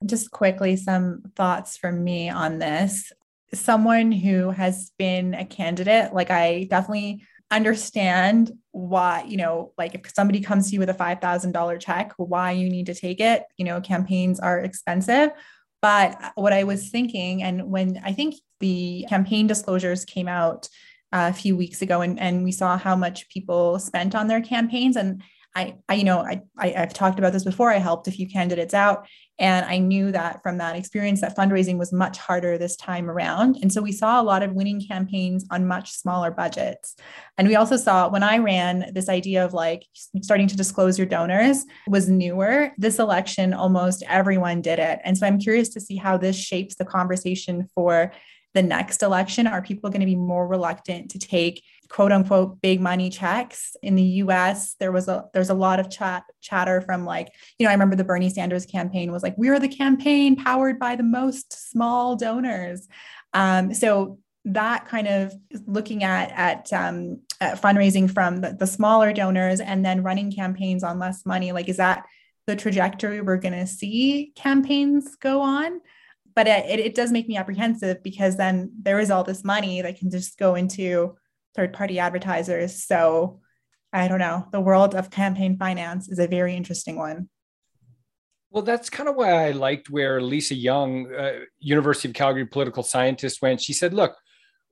[0.06, 3.12] just quickly, some thoughts from me on this.
[3.52, 10.12] Someone who has been a candidate, like I definitely understand why, you know, like if
[10.12, 13.44] somebody comes to you with a $5,000 check, why you need to take it.
[13.56, 15.30] You know, campaigns are expensive.
[15.80, 20.68] But what I was thinking, and when I think the campaign disclosures came out
[21.12, 24.96] a few weeks ago, and, and we saw how much people spent on their campaigns,
[24.96, 25.22] and
[25.54, 27.70] I, I you know, I, I have talked about this before.
[27.70, 29.06] I helped a few candidates out,
[29.38, 33.58] and I knew that from that experience that fundraising was much harder this time around.
[33.62, 36.96] And so we saw a lot of winning campaigns on much smaller budgets.
[37.38, 39.84] And we also saw when I ran this idea of like
[40.22, 42.70] starting to disclose your donors was newer.
[42.78, 45.00] This election, almost everyone did it.
[45.04, 48.12] And so I'm curious to see how this shapes the conversation for
[48.54, 49.46] the next election?
[49.46, 51.62] Are people going to be more reluctant to take
[51.94, 54.74] quote unquote big money checks in the US?
[54.80, 57.94] There was a there's a lot of chat chatter from like, you know, I remember
[57.94, 62.16] the Bernie Sanders campaign was like, we are the campaign powered by the most small
[62.16, 62.88] donors.
[63.32, 65.34] Um, so that kind of
[65.66, 70.82] looking at at, um, at fundraising from the, the smaller donors and then running campaigns
[70.82, 72.06] on less money, like is that
[72.48, 75.80] the trajectory we're going to see campaigns go on?
[76.36, 79.96] but it, it does make me apprehensive because then there is all this money that
[79.96, 81.14] can just go into
[81.54, 82.84] third party advertisers.
[82.84, 83.40] So
[83.92, 84.48] I don't know.
[84.50, 87.28] The world of campaign finance is a very interesting one.
[88.50, 92.82] Well, that's kind of why I liked where Lisa Young, uh, University of Calgary political
[92.82, 93.60] scientist, went.
[93.60, 94.16] She said, look,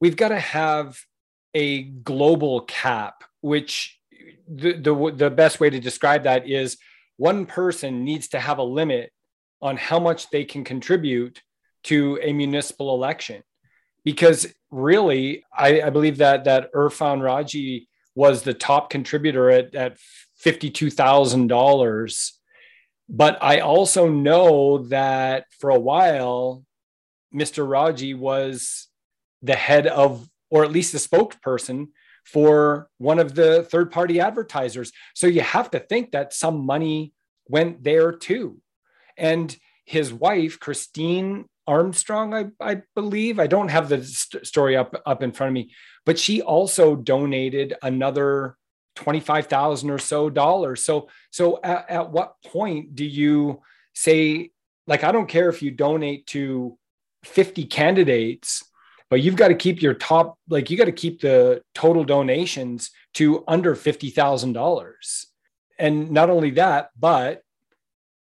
[0.00, 0.98] we've got to have
[1.54, 3.98] a global cap, which
[4.48, 6.78] the, the, the best way to describe that is
[7.16, 9.12] one person needs to have a limit
[9.60, 11.40] on how much they can contribute
[11.84, 13.42] to a municipal election
[14.04, 19.98] because really I, I believe that that Irfhan Rawji was the top contributor at, at
[20.44, 22.32] $52,000
[23.08, 26.64] but I also know that for a while
[27.34, 27.66] Mr.
[27.66, 28.88] Rawji was
[29.42, 31.88] the head of or at least the spokesperson
[32.24, 37.12] for one of the third party advertisers so you have to think that some money
[37.46, 38.58] went there too
[39.18, 43.38] and his wife Christine Armstrong, I, I believe.
[43.38, 45.72] I don't have the st- story up up in front of me,
[46.04, 48.56] but she also donated another
[48.96, 50.84] twenty five thousand or so dollars.
[50.84, 53.62] So so at, at what point do you
[53.94, 54.50] say
[54.86, 56.76] like I don't care if you donate to
[57.24, 58.64] fifty candidates,
[59.08, 62.90] but you've got to keep your top like you got to keep the total donations
[63.14, 65.26] to under fifty thousand dollars,
[65.78, 67.42] and not only that, but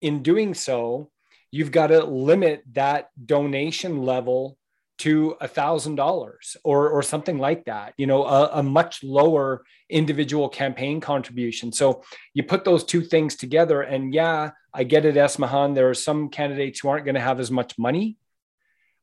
[0.01, 1.09] in doing so
[1.53, 4.57] you've got to limit that donation level
[4.97, 9.63] to a thousand dollars or or something like that you know a, a, much lower
[9.89, 11.71] individual campaign contribution.
[11.71, 15.75] So you put those two things together and yeah i get it esmahan.
[15.75, 18.17] There are some candidates who aren't going to have as much money.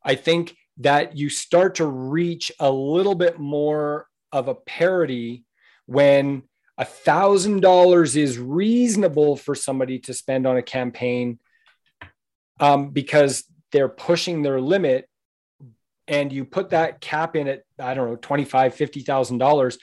[0.05, 5.45] I think that you start to reach a little bit more of a parity
[5.87, 6.43] when
[6.79, 11.39] a thousand dollars is reasonable for somebody to spend on a campaign
[12.61, 15.09] um, because they're pushing their limit
[16.07, 19.79] and you put that cap in at i don't know 25 50000 dollars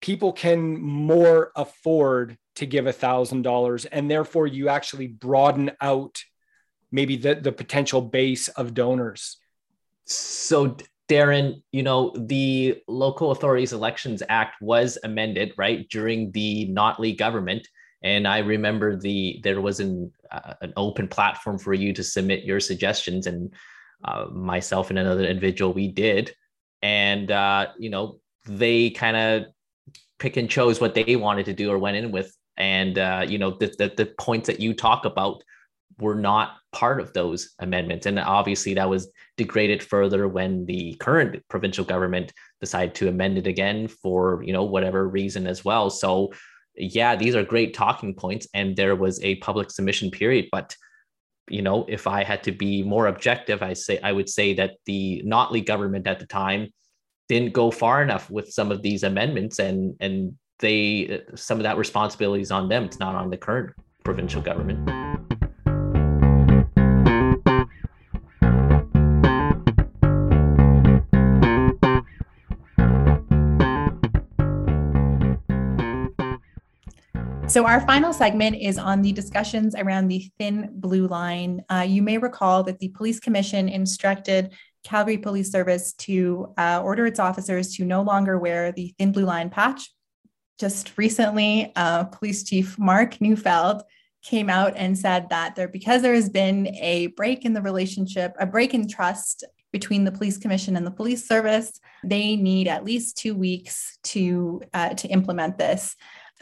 [0.00, 6.22] people can more afford to give a thousand dollars and therefore you actually broaden out
[6.94, 9.38] maybe the, the potential base of donors.
[10.04, 17.14] So darren you know the local authorities elections act was amended right during the notley
[17.14, 17.68] government
[18.04, 22.44] and i remember the there was an uh, an open platform for you to submit
[22.44, 23.52] your suggestions and
[24.04, 26.34] uh, myself and another individual we did.
[26.82, 29.46] And uh, you know they kind of
[30.18, 32.36] pick and chose what they wanted to do or went in with.
[32.56, 35.42] And uh, you know the, the, the points that you talk about
[35.98, 38.04] were not part of those amendments.
[38.04, 43.46] And obviously that was degraded further when the current provincial government decided to amend it
[43.46, 45.88] again for you know whatever reason as well.
[45.88, 46.32] So
[46.76, 50.46] yeah, these are great talking points, and there was a public submission period.
[50.50, 50.76] But
[51.48, 54.72] you know, if I had to be more objective, I say I would say that
[54.86, 56.68] the Notley government at the time
[57.28, 61.64] didn't go far enough with some of these amendments, and and they uh, some of
[61.64, 62.84] that responsibility is on them.
[62.84, 65.13] It's not on the current provincial government.
[77.54, 81.62] So, our final segment is on the discussions around the thin blue line.
[81.68, 87.06] Uh, you may recall that the Police Commission instructed Calgary Police Service to uh, order
[87.06, 89.88] its officers to no longer wear the thin blue line patch.
[90.58, 93.84] Just recently, uh, Police Chief Mark Neufeld
[94.24, 98.34] came out and said that there, because there has been a break in the relationship,
[98.40, 102.84] a break in trust between the police commission and the police service, they need at
[102.84, 105.94] least two weeks to uh, to implement this.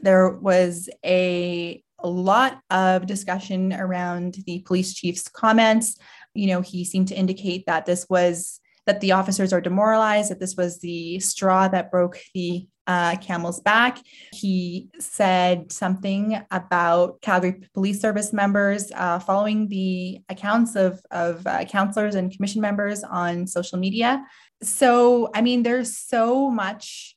[0.03, 5.97] There was a, lot of discussion around the police chief's comments.
[6.35, 10.41] You know, he seemed to indicate that this was that the officers are demoralized, that
[10.41, 13.99] this was the straw that broke the uh, Camel's Back.
[14.33, 21.65] He said something about Calgary Police Service members uh, following the accounts of, of uh,
[21.65, 24.25] councillors and commission members on social media.
[24.63, 27.12] So, I mean, there's so much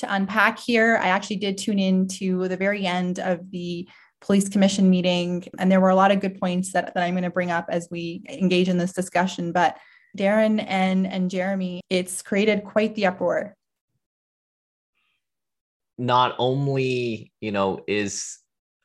[0.00, 0.98] to unpack here.
[1.02, 3.88] I actually did tune in to the very end of the
[4.20, 7.24] police commission meeting, and there were a lot of good points that, that I'm going
[7.24, 9.52] to bring up as we engage in this discussion.
[9.52, 9.78] But
[10.18, 13.54] Darren and, and Jeremy, it's created quite the uproar
[16.00, 18.38] not only you know is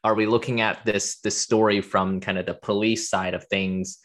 [0.04, 4.00] are we looking at this this story from kind of the police side of things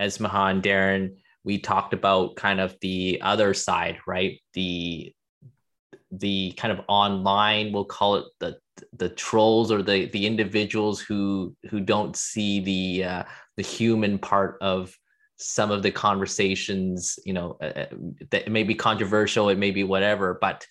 [0.00, 5.14] Esmahan darren we talked about kind of the other side right the
[6.12, 8.56] the kind of online we'll call it the
[8.94, 13.22] the trolls or the the individuals who who don't see the uh,
[13.56, 14.94] the human part of
[15.36, 17.86] some of the conversations you know uh, uh
[18.30, 20.66] that may be controversial it may be whatever but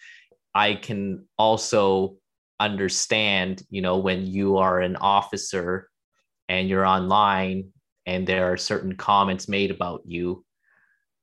[0.54, 2.18] I can also
[2.60, 5.90] understand, you know, when you are an officer
[6.48, 7.70] and you're online
[8.06, 10.44] and there are certain comments made about you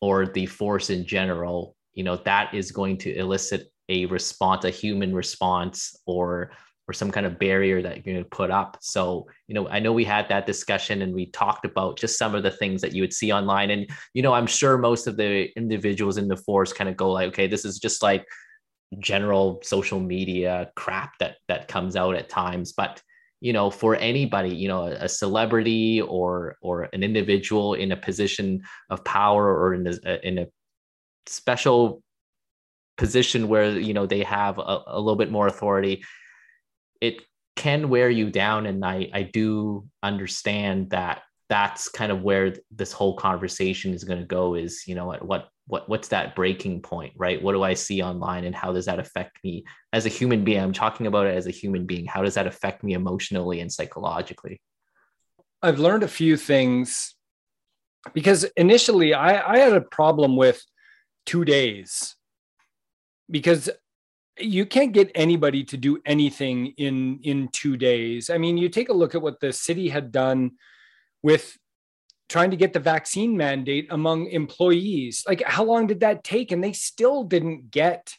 [0.01, 4.70] or the force in general, you know, that is going to elicit a response, a
[4.70, 6.53] human response or
[6.89, 8.78] or some kind of barrier that you're going to put up.
[8.80, 12.32] So, you know, I know we had that discussion and we talked about just some
[12.37, 13.70] of the things that you would see online.
[13.70, 17.11] And, you know, I'm sure most of the individuals in the force kind of go
[17.11, 18.24] like, okay, this is just like
[19.01, 23.03] general social media crap that that comes out at times but
[23.41, 28.62] you know for anybody you know a, celebrity or or an individual in a position
[28.91, 30.47] of power or in a, in a
[31.26, 32.03] special
[32.97, 36.03] position where you know they have a, a little bit more authority
[37.01, 37.22] it
[37.57, 38.66] can wear you down.
[38.66, 44.18] And i i do understand that that's kind of where this whole conversation is going
[44.18, 47.42] to go is you know at what what what's that breaking point right?
[47.42, 50.61] What do i see online and how does that affect me as a human being?
[50.61, 52.07] I'm talking about it as a human being.
[52.07, 54.61] How does that affect me emotionally and psychologically?
[55.62, 57.14] I've learned a few things
[58.14, 60.62] because initially i, I had a problem with
[61.24, 62.14] two days
[63.31, 63.70] because
[64.39, 68.91] you can't get anybody to do anything in in two days i mean you take
[68.91, 70.51] a look at what the city had done
[71.22, 71.57] with
[72.29, 75.24] trying to get the vaccine mandate among employees.
[75.27, 76.53] Like, how long did that take?
[76.53, 78.14] And they still didn't get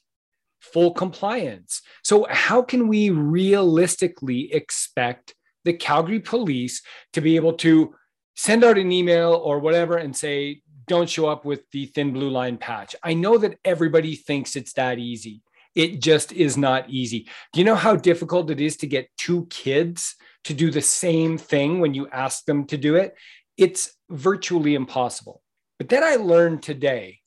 [0.60, 1.82] full compliance.
[2.04, 5.36] So, how can we realistically expect
[5.66, 6.82] the Calgary police
[7.14, 7.94] to be able to
[8.36, 12.30] send out an email or whatever and say, don't show up with the thin blue
[12.30, 12.96] line patch?
[13.04, 15.42] I know that everybody thinks it's that easy.
[15.76, 17.28] It just is not easy.
[17.54, 20.16] Do you know how difficult it is to get two kids
[20.46, 23.16] to do the same thing when you ask them to do it?
[23.58, 25.42] it's virtually impossible.
[25.80, 27.20] But then I learned today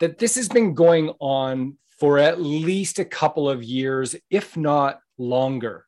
[0.00, 5.00] that this has been going on for at least a couple of years, if not
[5.16, 5.86] longer.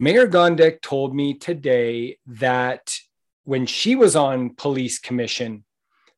[0.00, 2.96] Mayor Gondek told me today that
[3.44, 5.64] when she was on police commission,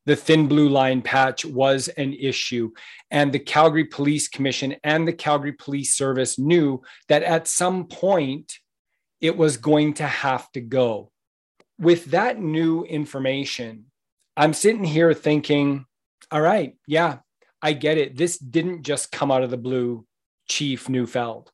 [0.05, 2.71] the thin blue line patch was an issue.
[3.11, 8.59] And the Calgary Police Commission and the Calgary Police Service knew that at some point
[9.19, 11.11] it was going to have to go
[11.81, 13.85] with that new information,
[14.37, 15.85] I'm sitting here thinking,
[16.29, 17.17] all right, yeah,
[17.61, 18.15] I get it.
[18.15, 20.05] This didn't just come out of the blue,
[20.47, 21.51] Chief Neufeld.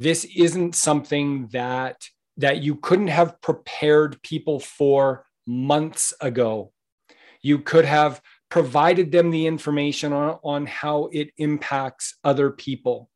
[0.00, 2.02] This isn't something that
[2.38, 6.72] that you couldn't have prepared people for months ago.
[7.42, 13.10] You could have provided them the information on, on how it impacts other people.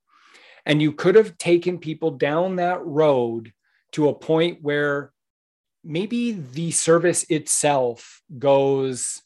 [0.64, 3.52] And you could have taken people down that road
[3.92, 5.12] to a point where
[5.84, 9.22] maybe the service itself goes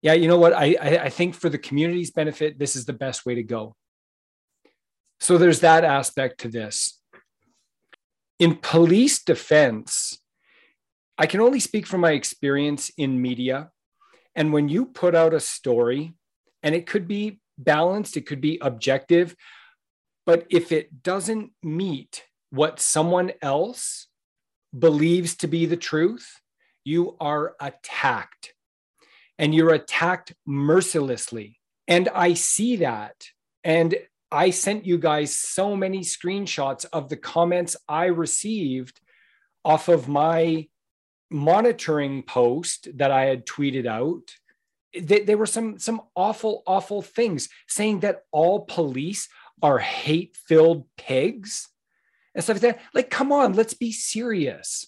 [0.00, 0.52] yeah you know what?
[0.52, 3.74] I, I think for the community's benefit this is the best way to go.
[5.18, 7.00] So there's that aspect to this.
[8.38, 10.18] In police defense
[11.18, 13.70] i can only speak from my experience in media
[14.38, 16.14] and when you put out a story
[16.62, 19.36] and it could be balanced it could be objective
[20.28, 24.08] but if it doesn't meet what someone else
[24.76, 26.40] believes to be the truth,
[26.84, 28.52] you are attacked.
[29.38, 31.60] And you're attacked mercilessly.
[31.86, 33.14] And I see that.
[33.64, 33.94] And
[34.30, 39.00] I sent you guys so many screenshots of the comments I received
[39.64, 40.68] off of my
[41.30, 44.30] monitoring post that I had tweeted out.
[44.98, 49.28] There were some some awful, awful things saying that all police
[49.62, 51.68] are hate-filled pigs
[52.34, 52.80] and stuff like that.
[52.94, 54.86] Like, come on, let's be serious.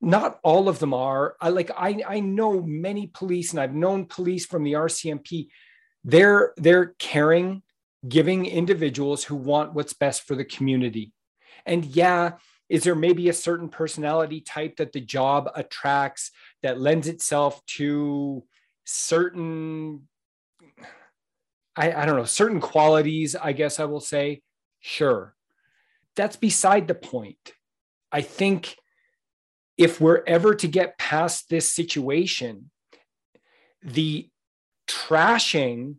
[0.00, 1.36] Not all of them are.
[1.40, 5.48] I like I I know many police and I've known police from the RCMP.
[6.04, 7.62] They're they're caring
[8.06, 11.12] giving individuals who want what's best for the community.
[11.66, 12.32] And yeah,
[12.68, 16.30] is there maybe a certain personality type that the job attracts
[16.62, 18.44] that lends itself to
[18.84, 20.02] certain
[21.76, 24.42] I, I don't know certain qualities i guess i will say?
[24.80, 25.34] Sure.
[26.16, 27.52] That's beside the point.
[28.10, 28.76] I think
[29.76, 32.70] if we're ever to get past this situation
[33.82, 34.28] the
[34.88, 35.96] trashing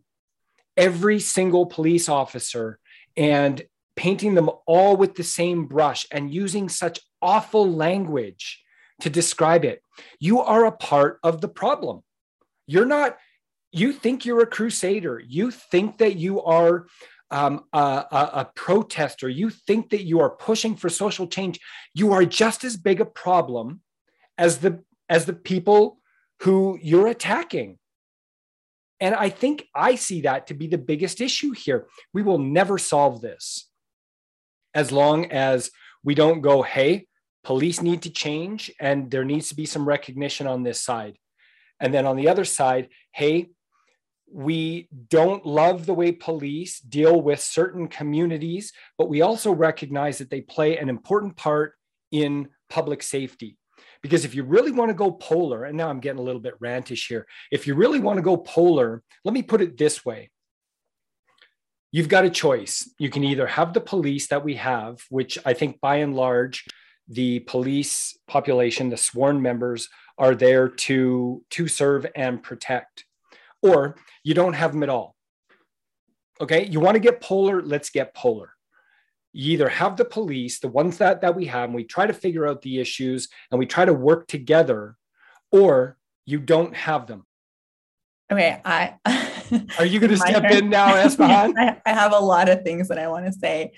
[0.76, 2.78] every single police officer
[3.16, 3.62] and
[4.00, 8.64] painting them all with the same brush and using such awful language
[9.02, 9.82] to describe it.
[10.18, 12.00] You are a part of the problem.
[12.66, 13.18] You're not,
[13.72, 15.20] you think you're a crusader.
[15.20, 16.86] You think that you are
[17.30, 17.78] um, a,
[18.10, 19.28] a, a protester.
[19.28, 21.60] You think that you are pushing for social change.
[21.92, 23.82] You are just as big a problem
[24.38, 25.98] as the as the people
[26.40, 27.76] who you're attacking.
[28.98, 31.86] And I think I see that to be the biggest issue here.
[32.14, 33.69] We will never solve this
[34.74, 35.70] as long as
[36.02, 37.06] we don't go, hey,
[37.44, 41.16] police need to change and there needs to be some recognition on this side.
[41.80, 43.50] And then on the other side, hey,
[44.32, 50.30] we don't love the way police deal with certain communities, but we also recognize that
[50.30, 51.74] they play an important part
[52.12, 53.56] in public safety.
[54.02, 56.58] Because if you really want to go polar, and now I'm getting a little bit
[56.60, 60.30] rantish here, if you really want to go polar, let me put it this way
[61.92, 62.88] you've got a choice.
[62.98, 66.66] You can either have the police that we have, which I think by and large,
[67.08, 73.04] the police population, the sworn members, are there to, to serve and protect,
[73.62, 75.16] or you don't have them at all.
[76.40, 78.52] Okay, you want to get polar, let's get polar.
[79.32, 82.12] You either have the police, the ones that, that we have, and we try to
[82.12, 84.96] figure out the issues and we try to work together,
[85.52, 87.26] or you don't have them.
[88.30, 88.94] Okay, I
[89.78, 91.80] Are you going to step in now, Esmahan?
[91.84, 93.72] I have a lot of things that I want to say.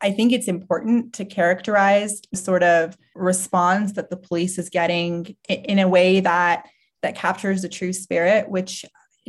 [0.00, 5.78] I think it's important to characterize sort of response that the police is getting in
[5.78, 6.66] a way that
[7.02, 8.84] that captures the true spirit, which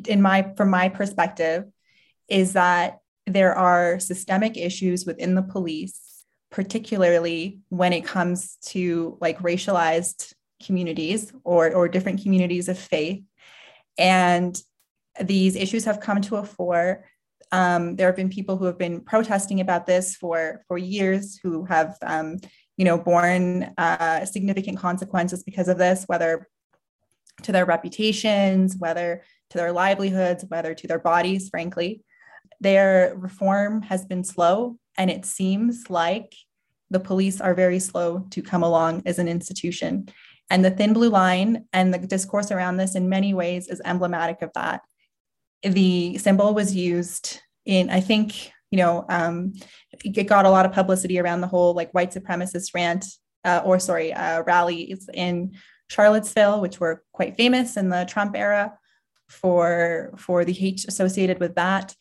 [0.08, 1.66] in my from my perspective
[2.28, 9.40] is that there are systemic issues within the police, particularly when it comes to like
[9.40, 10.34] racialized
[10.64, 13.22] communities or or different communities of faith.
[13.98, 14.60] And
[15.22, 17.06] these issues have come to a fore.
[17.52, 21.66] Um, there have been people who have been protesting about this for for years, who
[21.66, 22.38] have um,
[22.78, 26.48] you know borne uh, significant consequences because of this, whether
[27.44, 31.50] to their reputations, whether to their livelihoods, whether to their bodies.
[31.50, 32.02] Frankly,
[32.60, 36.34] their reform has been slow, and it seems like
[36.90, 40.08] the police are very slow to come along as an institution.
[40.50, 44.42] And the thin blue line and the discourse around this in many ways is emblematic
[44.42, 44.82] of that
[45.64, 49.54] the symbol was used in, I think, you know, um,
[50.04, 53.06] it got a lot of publicity around the whole like white supremacist rant,
[53.46, 55.54] uh, or sorry, uh, rallies in
[55.90, 58.78] Charlottesville, which were quite famous in the Trump era
[59.30, 61.96] for for the hate associated with that,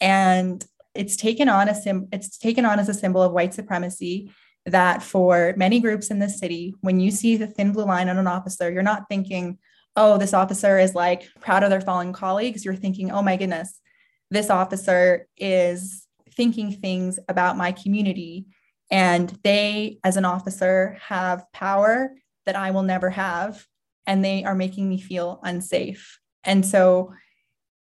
[0.00, 4.30] and it's taken on a sim it's taken on as a symbol of white supremacy
[4.66, 8.18] that for many groups in the city, when you see the thin blue line on
[8.18, 9.58] an officer, you're not thinking,
[9.96, 13.80] oh, this officer is like proud of their fallen colleagues, you're thinking, oh my goodness,
[14.30, 18.46] this officer is thinking things about my community.
[18.90, 22.10] And they, as an officer, have power
[22.46, 23.64] that I will never have.
[24.06, 26.18] And they are making me feel unsafe.
[26.42, 27.12] And so,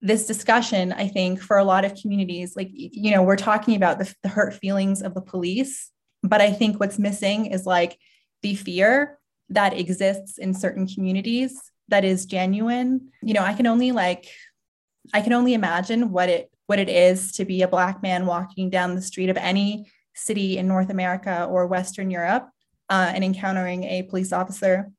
[0.04, 4.00] this discussion, I think, for a lot of communities, like, you know, we're talking about
[4.00, 5.92] the, the hurt feelings of the police,
[6.24, 7.96] but I think what's missing is like
[8.42, 13.92] the fear that exists in certain communities that is genuine you know i can only
[13.92, 14.26] like
[15.12, 18.70] i can only imagine what it what it is to be a black man walking
[18.70, 22.48] down the street of any city in north america or western europe
[22.88, 24.90] uh, and encountering a police officer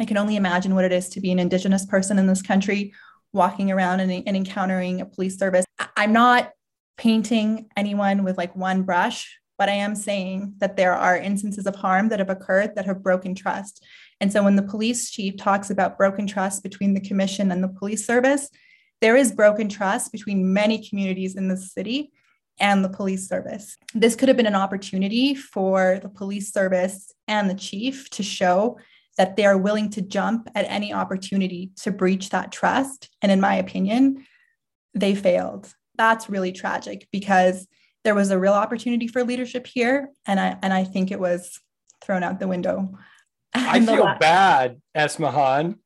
[0.00, 2.92] i can only imagine what it is to be an indigenous person in this country
[3.32, 5.64] walking around and, and encountering a police service
[5.96, 6.50] i'm not
[6.96, 11.76] painting anyone with like one brush but I am saying that there are instances of
[11.76, 13.84] harm that have occurred that have broken trust.
[14.24, 17.68] And so when the police chief talks about broken trust between the commission and the
[17.68, 18.48] police service,
[19.02, 22.10] there is broken trust between many communities in the city
[22.58, 23.76] and the police service.
[23.92, 28.78] This could have been an opportunity for the police service and the chief to show
[29.18, 33.10] that they are willing to jump at any opportunity to breach that trust.
[33.20, 34.24] And in my opinion,
[34.94, 35.70] they failed.
[35.96, 37.66] That's really tragic because
[38.04, 40.08] there was a real opportunity for leadership here.
[40.24, 41.60] And I and I think it was
[42.00, 42.88] thrown out the window.
[43.54, 44.20] I feel last.
[44.20, 45.76] bad, Esmahan.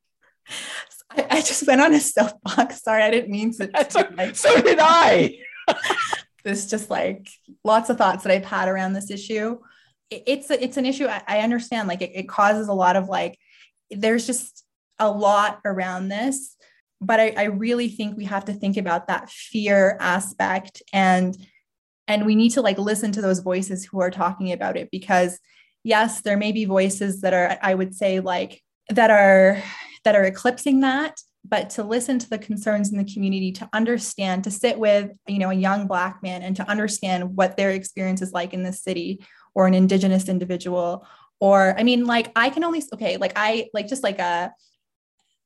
[1.11, 2.81] I, I, just went on a soapbox.
[2.81, 3.69] Sorry, I didn't mean to.
[3.89, 5.37] so, so did I.
[6.43, 7.29] this just like
[7.63, 9.59] lots of thoughts that I've had around this issue.
[10.09, 11.87] It's a, it's an issue I, I understand.
[11.87, 13.37] Like it, it causes a lot of like
[13.91, 14.63] there's just
[14.97, 16.55] a lot around this,
[16.99, 21.35] but I, I really think we have to think about that fear aspect and
[22.07, 25.39] and we need to like listen to those voices who are talking about it because
[25.83, 29.61] yes, there may be voices that are I would say like that are
[30.03, 34.43] that are eclipsing that but to listen to the concerns in the community to understand
[34.43, 38.21] to sit with you know a young black man and to understand what their experience
[38.21, 39.19] is like in this city
[39.55, 41.07] or an indigenous individual
[41.39, 44.51] or i mean like i can only okay like i like just like a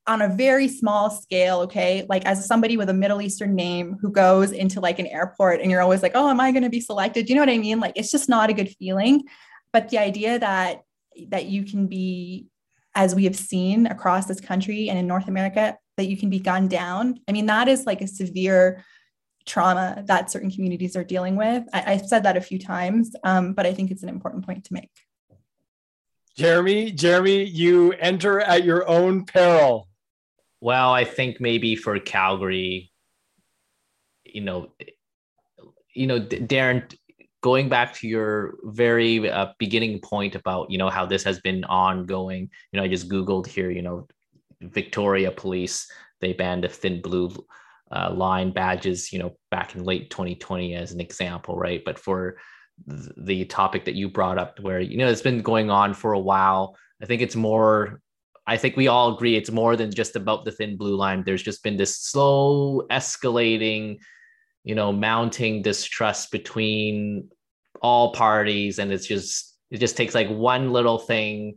[0.06, 4.10] on a very small scale okay like as somebody with a middle eastern name who
[4.10, 6.80] goes into like an airport and you're always like oh am i going to be
[6.80, 7.28] selected?
[7.28, 7.80] You know what i mean?
[7.80, 9.24] Like it's just not a good feeling
[9.74, 10.84] but the idea that
[11.28, 12.46] that you can be
[12.94, 16.38] as we have seen across this country and in north america that you can be
[16.38, 17.20] gunned down.
[17.28, 18.84] I mean, that is like a severe
[19.46, 21.64] trauma that certain communities are dealing with.
[21.72, 24.64] I, have said that a few times, um, but I think it's an important point
[24.64, 24.90] to make.
[26.36, 29.88] Jeremy, Jeremy, you enter at your own peril.
[30.60, 32.90] Well, I think maybe for Calgary,
[34.24, 34.72] you know,
[35.94, 36.92] you know, Darren,
[37.44, 41.62] going back to your very uh, beginning point about you know how this has been
[41.64, 42.48] ongoing.
[42.72, 43.70] You know, I just googled here.
[43.70, 44.08] You know,
[44.62, 45.86] Victoria Police,
[46.22, 47.28] they banned the thin blue
[47.92, 51.84] uh, line badges, you know, back in late 2020 as an example, right?
[51.84, 52.38] But for
[52.86, 56.18] the topic that you brought up, where, you know, it's been going on for a
[56.18, 58.00] while, I think it's more,
[58.46, 61.24] I think we all agree it's more than just about the thin blue line.
[61.24, 63.98] There's just been this slow escalating,
[64.64, 67.28] you know, mounting distrust between
[67.80, 68.78] all parties.
[68.78, 71.56] And it's just, it just takes like one little thing.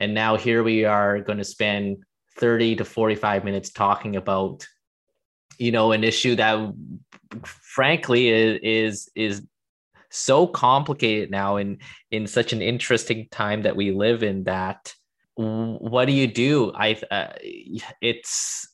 [0.00, 1.98] And now here we are going to spend
[2.36, 4.66] 30 to 45 minutes talking about
[5.58, 6.72] you know an issue that
[7.44, 9.46] frankly is is is
[10.10, 11.78] so complicated now in
[12.10, 14.94] in such an interesting time that we live in that
[15.34, 17.32] what do you do i uh,
[18.00, 18.68] it's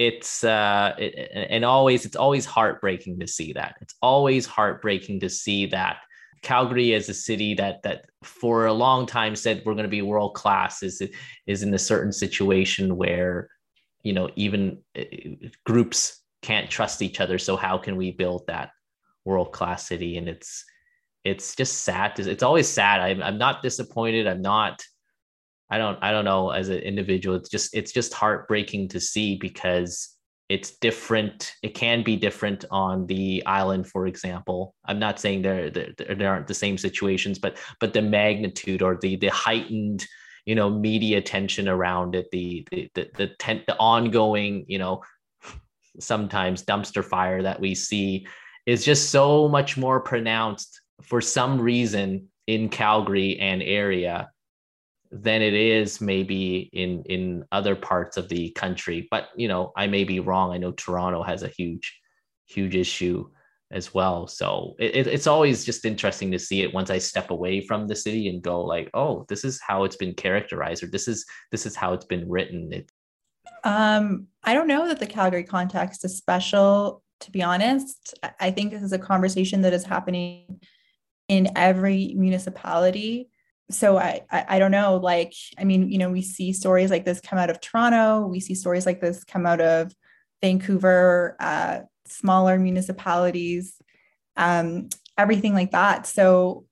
[0.00, 3.76] it's uh it, and always it's always heartbreaking to see that.
[3.82, 5.98] It's always heartbreaking to see that
[6.40, 10.00] Calgary as a city that that for a long time said we're going to be
[10.00, 11.02] world class is
[11.46, 13.50] is in a certain situation where
[14.02, 15.04] you know even uh,
[15.66, 17.36] groups can't trust each other.
[17.36, 18.70] So how can we build that
[19.26, 20.16] world class city?
[20.16, 20.64] And it's
[21.24, 23.00] it's just sad it's always sad.
[23.02, 24.26] I'm, I'm not disappointed.
[24.26, 24.82] I'm not
[25.70, 29.36] i don't i don't know as an individual it's just it's just heartbreaking to see
[29.36, 30.16] because
[30.50, 34.74] it's different it can be different on the island for example.
[34.84, 38.98] I'm not saying there there, there aren't the same situations but but the magnitude or
[39.00, 40.04] the the heightened
[40.44, 45.02] you know media tension around it the the the the, ten, the ongoing you know
[46.00, 48.26] sometimes dumpster fire that we see
[48.66, 54.28] is just so much more pronounced for some reason in calgary and area
[55.10, 59.08] than it is maybe in in other parts of the country.
[59.10, 60.52] But you know i may be wrong.
[60.52, 61.98] I know toronto has a huge
[62.46, 63.28] huge issue
[63.72, 64.26] as well.
[64.26, 67.96] So it, it's always just interesting to see it once i step away from the
[67.96, 71.66] city and go like oh this is how it's been characterized or this is this
[71.66, 72.72] is how it's been written.
[72.72, 72.90] It,
[73.64, 78.18] um i don't know that the calgary context is special to be honest.
[78.40, 80.60] I think this is a conversation that is happening
[81.28, 83.28] in every municipality
[83.70, 87.04] so I, I, I don't know like i mean you know we see stories like
[87.04, 88.26] this come out of toronto.
[88.26, 89.94] We see stories like this come out of
[90.42, 93.80] vancouver uh, smaller municipalities
[94.36, 96.06] um, everything like that.
[96.06, 96.64] So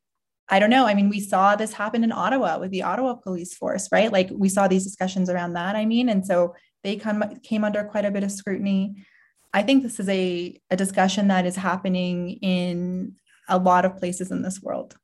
[0.48, 0.86] i don't know.
[0.86, 4.12] I mean we saw this happen in ottawa with the ottawa police force right?
[4.12, 7.84] Like we saw these discussions around that i mean and so they come came under
[7.84, 9.04] quite a bit of scrutiny.
[9.52, 13.16] I think this is a, a discussion that is happening in
[13.48, 14.94] a lot of places in this world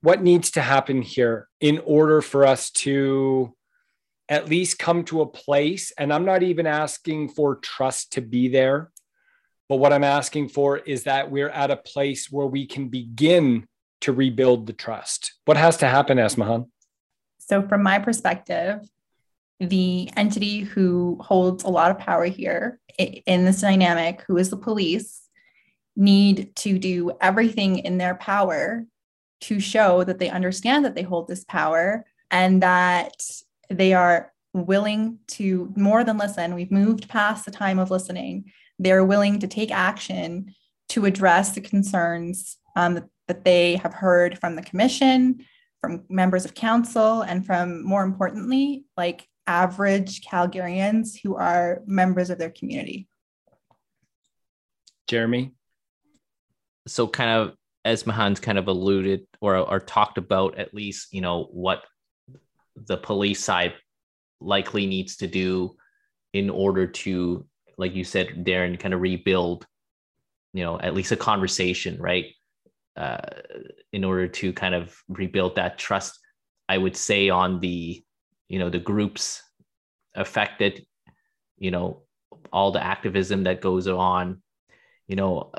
[0.00, 3.54] what needs to happen here in order for us to
[4.28, 8.48] at least come to a place and i'm not even asking for trust to be
[8.48, 8.90] there
[9.68, 13.66] but what i'm asking for is that we're at a place where we can begin
[14.00, 15.34] to rebuild the trust.
[15.44, 16.68] What has to happen Esmahan?
[17.38, 18.80] So from my perspective
[19.60, 24.56] the entity who holds a lot of power here in this dynamic who is the
[24.56, 25.22] police
[25.96, 28.84] need to do everything in their power
[29.40, 33.14] to show that they understand that they hold this power and that
[33.70, 36.54] they are willing to more than listen.
[36.54, 38.52] We've moved past the time of listening.
[38.78, 40.54] They're willing to take action
[40.90, 45.44] to address the concerns um, that they have heard from the commission,
[45.80, 52.38] from members of council, and from more importantly, like average Calgarians who are members of
[52.38, 53.08] their community.
[55.06, 55.52] Jeremy?
[56.88, 57.54] so kind of
[57.88, 61.82] Esmahan's kind of alluded or or talked about at least, you know, what
[62.76, 63.74] the police side
[64.40, 65.76] likely needs to do
[66.32, 69.66] in order to, like you said, Darren, kind of rebuild,
[70.52, 72.26] you know, at least a conversation, right?
[72.96, 73.18] Uh,
[73.92, 76.18] in order to kind of rebuild that trust,
[76.68, 78.04] I would say on the,
[78.48, 79.42] you know, the groups
[80.14, 80.84] affected,
[81.58, 82.02] you know,
[82.52, 84.42] all the activism that goes on,
[85.06, 85.52] you know,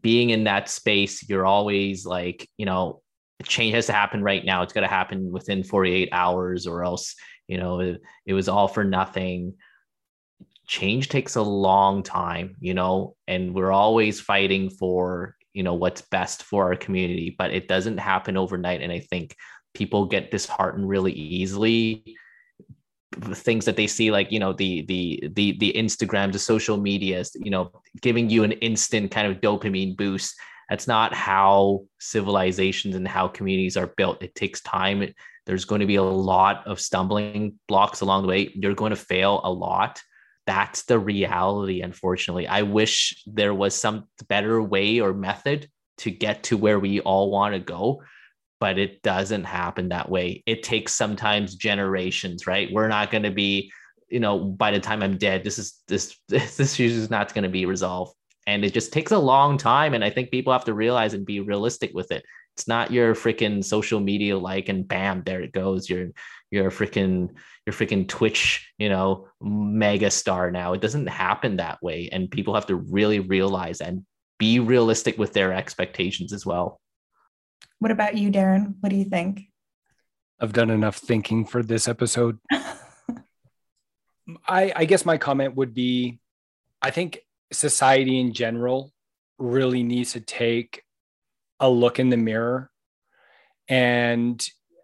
[0.00, 3.02] being in that space, you're always like, you know,
[3.44, 4.62] change has to happen right now.
[4.62, 7.14] It's got to happen within 48 hours, or else,
[7.48, 9.54] you know, it, it was all for nothing.
[10.66, 16.02] Change takes a long time, you know, and we're always fighting for, you know, what's
[16.02, 18.80] best for our community, but it doesn't happen overnight.
[18.80, 19.36] And I think
[19.74, 22.16] people get disheartened really easily
[23.34, 27.32] things that they see like you know the the the the instagrams the social medias
[27.34, 30.34] you know giving you an instant kind of dopamine boost.
[30.70, 34.22] That's not how civilizations and how communities are built.
[34.22, 35.12] It takes time.
[35.44, 38.50] There's going to be a lot of stumbling blocks along the way.
[38.54, 40.00] You're going to fail a lot.
[40.46, 42.46] That's the reality unfortunately.
[42.46, 47.30] I wish there was some better way or method to get to where we all
[47.30, 48.02] want to go
[48.62, 50.40] but it doesn't happen that way.
[50.46, 52.72] It takes sometimes generations, right?
[52.72, 53.72] We're not going to be,
[54.08, 57.42] you know, by the time I'm dead, this is this this issue is not going
[57.42, 58.14] to be resolved.
[58.46, 59.94] And it just takes a long time.
[59.94, 62.24] And I think people have to realize and be realistic with it.
[62.56, 65.90] It's not your freaking social media like and bam, there it goes.
[65.90, 66.10] You're
[66.52, 67.30] you're freaking
[67.66, 70.72] your freaking Twitch, you know, mega star now.
[70.72, 72.10] It doesn't happen that way.
[72.12, 74.04] And people have to really realize and
[74.38, 76.80] be realistic with their expectations as well.
[77.82, 78.76] What about you, Darren?
[78.78, 79.48] What do you think?
[80.38, 82.38] I've done enough thinking for this episode.
[84.46, 86.20] I, I guess my comment would be
[86.80, 87.18] I think
[87.52, 88.92] society in general
[89.36, 90.84] really needs to take
[91.58, 92.70] a look in the mirror.
[93.66, 94.40] And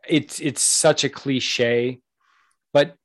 [0.09, 2.01] it's it's such a cliche,
[2.73, 2.97] but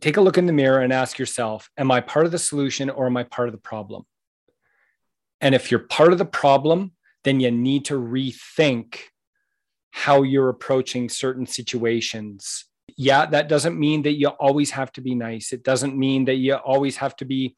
[0.00, 2.88] take a look in the mirror and ask yourself, am I part of the solution
[2.88, 4.06] or am I part of the problem?
[5.42, 6.92] And if you're part of the problem,
[7.24, 9.11] then you need to rethink
[9.92, 12.64] how you're approaching certain situations.
[12.96, 15.52] Yeah, that doesn't mean that you always have to be nice.
[15.52, 17.54] It doesn't mean that you always have to be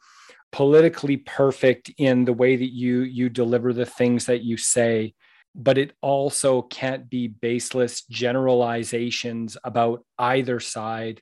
[0.54, 5.12] politically perfect in the way that you you deliver the things that you say
[5.52, 11.20] but it also can't be baseless generalizations about either side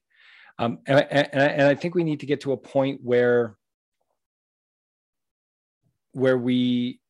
[0.58, 3.56] um, and, and, and i think we need to get to a point where
[6.12, 7.00] where we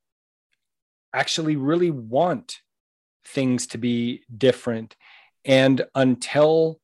[1.13, 2.62] actually really want
[3.25, 4.97] things to be different.
[5.45, 6.81] And until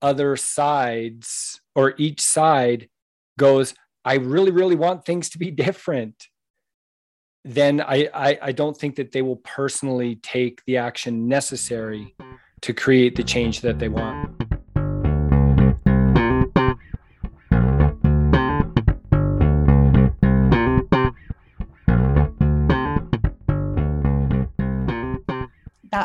[0.00, 2.88] other sides or each side
[3.38, 6.28] goes, I really, really want things to be different,
[7.44, 12.14] then I, I, I don't think that they will personally take the action necessary
[12.62, 14.61] to create the change that they want.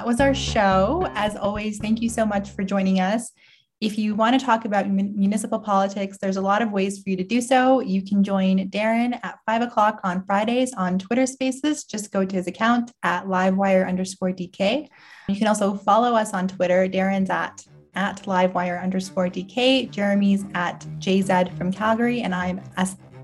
[0.07, 1.05] Was our show.
[1.15, 3.33] As always, thank you so much for joining us.
[3.81, 7.17] If you want to talk about municipal politics, there's a lot of ways for you
[7.17, 7.81] to do so.
[7.81, 11.83] You can join Darren at five o'clock on Fridays on Twitter Spaces.
[11.83, 14.87] Just go to his account at livewire underscore DK.
[15.27, 16.87] You can also follow us on Twitter.
[16.87, 17.61] Darren's at
[17.93, 19.91] at livewire underscore DK.
[19.91, 22.61] Jeremy's at JZ from Calgary, and I'm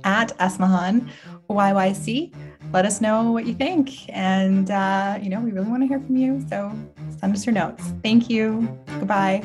[0.03, 1.09] at Esmahan
[1.49, 2.33] YYC
[2.73, 4.09] let us know what you think.
[4.09, 6.43] And, uh, you know, we really want to hear from you.
[6.49, 6.71] So
[7.19, 7.93] send us your notes.
[8.03, 8.67] Thank you.
[8.99, 9.43] Goodbye.